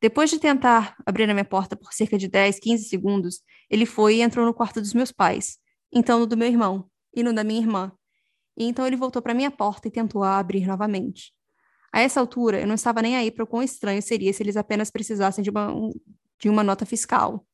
Depois 0.00 0.28
de 0.28 0.38
tentar 0.38 0.96
abrir 1.06 1.28
a 1.30 1.32
minha 1.32 1.44
porta 1.44 1.76
por 1.76 1.92
cerca 1.92 2.18
de 2.18 2.28
10, 2.28 2.58
15 2.58 2.84
segundos, 2.88 3.40
ele 3.70 3.86
foi 3.86 4.16
e 4.16 4.22
entrou 4.22 4.44
no 4.44 4.52
quarto 4.52 4.80
dos 4.80 4.92
meus 4.92 5.10
pais, 5.10 5.58
então 5.92 6.18
no 6.18 6.26
do 6.26 6.36
meu 6.36 6.48
irmão 6.48 6.90
e 7.14 7.22
no 7.22 7.32
da 7.32 7.42
minha 7.42 7.60
irmã. 7.60 7.92
E 8.56 8.64
então 8.64 8.86
ele 8.86 8.96
voltou 8.96 9.22
para 9.22 9.34
minha 9.34 9.50
porta 9.50 9.88
e 9.88 9.90
tentou 9.90 10.22
a 10.22 10.38
abrir 10.38 10.66
novamente. 10.66 11.32
A 11.92 12.00
essa 12.00 12.20
altura, 12.20 12.60
eu 12.60 12.66
não 12.66 12.74
estava 12.74 13.00
nem 13.00 13.16
aí 13.16 13.30
para 13.30 13.44
o 13.44 13.46
quão 13.46 13.62
estranho 13.62 14.02
seria 14.02 14.32
se 14.32 14.42
eles 14.42 14.56
apenas 14.56 14.90
precisassem 14.90 15.42
de 15.42 15.50
uma, 15.50 15.72
de 16.40 16.48
uma 16.48 16.62
nota 16.62 16.84
fiscal. 16.84 17.46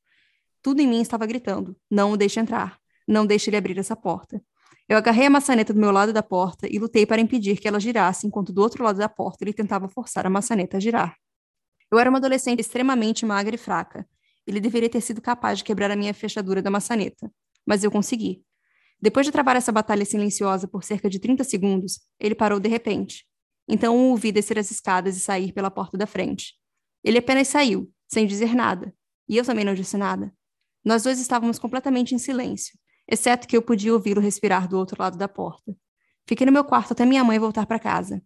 Tudo 0.63 0.81
em 0.81 0.89
mim 0.89 1.01
estava 1.01 1.27
gritando: 1.27 1.77
não 1.91 2.13
o 2.13 2.17
deixe 2.17 2.41
entrar, 2.41 2.79
não 3.07 3.27
deixe 3.27 3.51
ele 3.51 3.57
abrir 3.57 3.79
essa 3.79 3.95
porta. 3.95 4.43
Eu 4.89 4.97
agarrei 4.97 5.27
a 5.27 5.31
maçaneta 5.31 5.73
do 5.73 5.81
meu 5.81 5.91
lado 5.91 6.13
da 6.13 6.23
porta 6.23 6.67
e 6.69 6.79
lutei 6.79 7.07
para 7.07 7.21
impedir 7.21 7.59
que 7.59 7.69
ela 7.69 7.79
girasse, 7.79 8.27
enquanto 8.27 8.53
do 8.53 8.61
outro 8.61 8.83
lado 8.83 8.99
da 8.99 9.09
porta 9.09 9.45
ele 9.45 9.53
tentava 9.53 9.89
forçar 9.89 10.27
a 10.27 10.31
maçaneta 10.31 10.77
a 10.77 10.81
girar. 10.81 11.17
Eu 11.91 11.99
era 11.99 12.09
uma 12.09 12.19
adolescente 12.19 12.61
extremamente 12.61 13.27
magra 13.27 13.55
e 13.55 13.59
fraca. 13.59 14.09
Ele 14.47 14.61
deveria 14.61 14.89
ter 14.89 15.01
sido 15.01 15.21
capaz 15.21 15.59
de 15.59 15.65
quebrar 15.65 15.91
a 15.91 15.97
minha 15.97 16.15
fechadura 16.15 16.63
da 16.63 16.71
maçaneta. 16.71 17.31
Mas 17.67 17.85
eu 17.85 17.91
consegui. 17.91 18.43
Depois 19.01 19.25
de 19.25 19.33
travar 19.33 19.57
essa 19.57 19.73
batalha 19.73 20.05
silenciosa 20.05 20.69
por 20.69 20.85
cerca 20.85 21.09
de 21.09 21.19
30 21.19 21.43
segundos, 21.45 22.01
ele 22.19 22.35
parou 22.35 22.61
de 22.61 22.69
repente. 22.69 23.25
Então 23.69 23.97
o 23.97 24.11
ouvi 24.11 24.31
descer 24.33 24.59
as 24.59 24.71
escadas 24.71 25.17
e 25.17 25.21
sair 25.21 25.53
pela 25.53 25.71
porta 25.71 25.97
da 25.97 26.07
frente. 26.07 26.55
Ele 27.03 27.19
apenas 27.19 27.49
saiu, 27.49 27.91
sem 28.09 28.27
dizer 28.27 28.55
nada. 28.55 28.93
E 29.29 29.37
eu 29.37 29.45
também 29.45 29.65
não 29.65 29.75
disse 29.75 29.97
nada. 29.97 30.33
Nós 30.85 31.03
dois 31.03 31.21
estávamos 31.21 31.59
completamente 31.59 32.15
em 32.15 32.19
silêncio, 32.19 32.77
exceto 33.11 33.49
que 33.49 33.57
eu 33.57 33.63
podia 33.63 33.93
ouvi-lo 33.93 34.21
respirar 34.21 34.69
do 34.69 34.79
outro 34.79 34.97
lado 35.03 35.19
da 35.19 35.29
porta. 35.29 35.77
Fiquei 36.27 36.47
no 36.47 36.53
meu 36.53 36.65
quarto 36.65 36.93
até 36.93 37.05
minha 37.05 37.25
mãe 37.25 37.39
voltar 37.39 37.67
para 37.67 37.79
casa. 37.79 38.23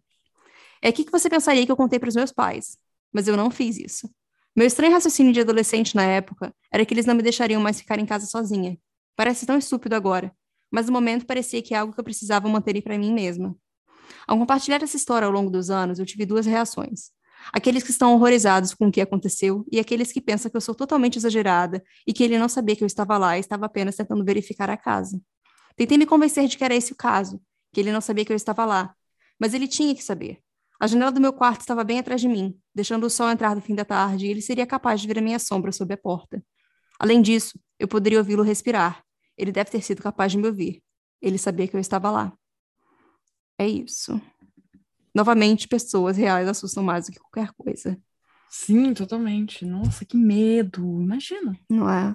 É 0.81 0.89
aqui 0.89 1.03
que 1.03 1.11
você 1.11 1.27
pensaria 1.27 1.65
que 1.65 1.71
eu 1.71 1.75
contei 1.75 1.97
para 1.97 2.09
os 2.09 2.15
meus 2.15 2.31
pais, 2.31 2.77
mas 3.11 3.27
eu 3.27 3.35
não 3.35 3.49
fiz 3.49 3.77
isso. 3.77 4.09
Meu 4.55 4.67
estranho 4.67 4.93
raciocínio 4.93 5.33
de 5.33 5.41
adolescente 5.41 5.95
na 5.95 6.03
época 6.03 6.53
era 6.71 6.85
que 6.85 6.93
eles 6.93 7.05
não 7.05 7.15
me 7.15 7.23
deixariam 7.23 7.61
mais 7.61 7.79
ficar 7.79 7.99
em 7.99 8.05
casa 8.05 8.27
sozinha. 8.27 8.77
Parece 9.15 9.45
tão 9.45 9.57
estúpido 9.57 9.95
agora, 9.95 10.31
mas 10.69 10.85
no 10.85 10.93
momento 10.93 11.25
parecia 11.25 11.61
que 11.61 11.73
é 11.73 11.77
algo 11.77 11.93
que 11.93 11.99
eu 11.99 12.03
precisava 12.03 12.47
manter 12.47 12.79
para 12.81 12.97
mim 12.97 13.13
mesma. 13.13 13.55
Ao 14.27 14.37
compartilhar 14.37 14.81
essa 14.83 14.95
história 14.95 15.25
ao 15.25 15.31
longo 15.31 15.49
dos 15.49 15.69
anos, 15.69 15.99
eu 15.99 16.05
tive 16.05 16.25
duas 16.25 16.45
reações. 16.45 17.11
Aqueles 17.53 17.83
que 17.83 17.91
estão 17.91 18.13
horrorizados 18.13 18.73
com 18.73 18.87
o 18.87 18.91
que 18.91 19.01
aconteceu 19.01 19.65
e 19.71 19.79
aqueles 19.79 20.11
que 20.11 20.21
pensam 20.21 20.49
que 20.49 20.57
eu 20.57 20.61
sou 20.61 20.73
totalmente 20.73 21.17
exagerada 21.17 21.83
e 22.05 22.13
que 22.13 22.23
ele 22.23 22.37
não 22.37 22.49
sabia 22.49 22.75
que 22.75 22.83
eu 22.83 22.87
estava 22.87 23.17
lá 23.17 23.37
e 23.37 23.39
estava 23.39 23.65
apenas 23.65 23.95
tentando 23.95 24.23
verificar 24.23 24.69
a 24.69 24.77
casa. 24.77 25.21
Tentei 25.75 25.97
me 25.97 26.05
convencer 26.05 26.47
de 26.47 26.57
que 26.57 26.63
era 26.63 26.75
esse 26.75 26.93
o 26.93 26.95
caso, 26.95 27.41
que 27.73 27.79
ele 27.79 27.91
não 27.91 28.01
sabia 28.01 28.25
que 28.25 28.31
eu 28.31 28.35
estava 28.35 28.65
lá, 28.65 28.95
mas 29.39 29.53
ele 29.53 29.67
tinha 29.67 29.93
que 29.93 30.03
saber. 30.03 30.39
A 30.79 30.87
janela 30.87 31.11
do 31.11 31.21
meu 31.21 31.31
quarto 31.31 31.61
estava 31.61 31.83
bem 31.83 31.99
atrás 31.99 32.19
de 32.19 32.27
mim, 32.27 32.57
deixando 32.73 33.05
o 33.05 33.09
sol 33.09 33.29
entrar 33.29 33.55
no 33.55 33.61
fim 33.61 33.75
da 33.75 33.85
tarde 33.85 34.25
e 34.25 34.29
ele 34.29 34.41
seria 34.41 34.65
capaz 34.65 34.99
de 35.01 35.07
ver 35.07 35.19
a 35.19 35.21
minha 35.21 35.39
sombra 35.39 35.71
sob 35.71 35.93
a 35.93 35.97
porta. 35.97 36.43
Além 36.99 37.21
disso, 37.21 37.59
eu 37.79 37.87
poderia 37.87 38.19
ouvi-lo 38.19 38.43
respirar. 38.43 39.03
Ele 39.37 39.51
deve 39.51 39.69
ter 39.69 39.81
sido 39.81 40.01
capaz 40.01 40.31
de 40.31 40.37
me 40.37 40.47
ouvir. 40.47 40.81
Ele 41.21 41.37
sabia 41.37 41.67
que 41.67 41.75
eu 41.75 41.79
estava 41.79 42.09
lá. 42.11 42.33
É 43.57 43.67
isso. 43.67 44.19
Novamente, 45.15 45.65
pessoas 45.65 46.17
reais 46.17 46.45
assustam 46.45 46.83
mais 46.83 47.05
do 47.05 47.13
que 47.13 47.19
qualquer 47.19 47.53
coisa. 47.53 47.97
Sim, 48.49 48.93
totalmente. 48.93 49.65
Nossa, 49.65 50.03
que 50.03 50.17
medo. 50.17 51.01
Imagina. 51.01 51.57
Não 51.69 51.89
é? 51.89 52.13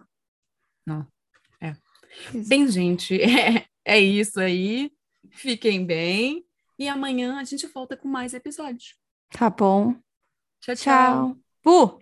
Não. 0.87 1.07
É. 1.63 1.75
Bem, 2.47 2.69
gente, 2.69 3.17
é, 3.23 3.67
é 3.85 3.99
isso 3.99 4.39
aí. 4.39 4.93
Fiquem 5.31 5.87
bem. 5.87 6.45
E 6.79 6.89
amanhã 6.89 7.39
a 7.39 7.45
gente 7.45 7.67
volta 7.69 7.97
com 7.97 8.07
mais 8.07 8.35
episódios. 8.35 8.95
Tá 9.31 9.49
bom. 9.49 9.95
Tchau, 10.61 10.77
tchau. 10.77 11.37
Tchau. 11.65 11.97
Uh! 11.97 12.01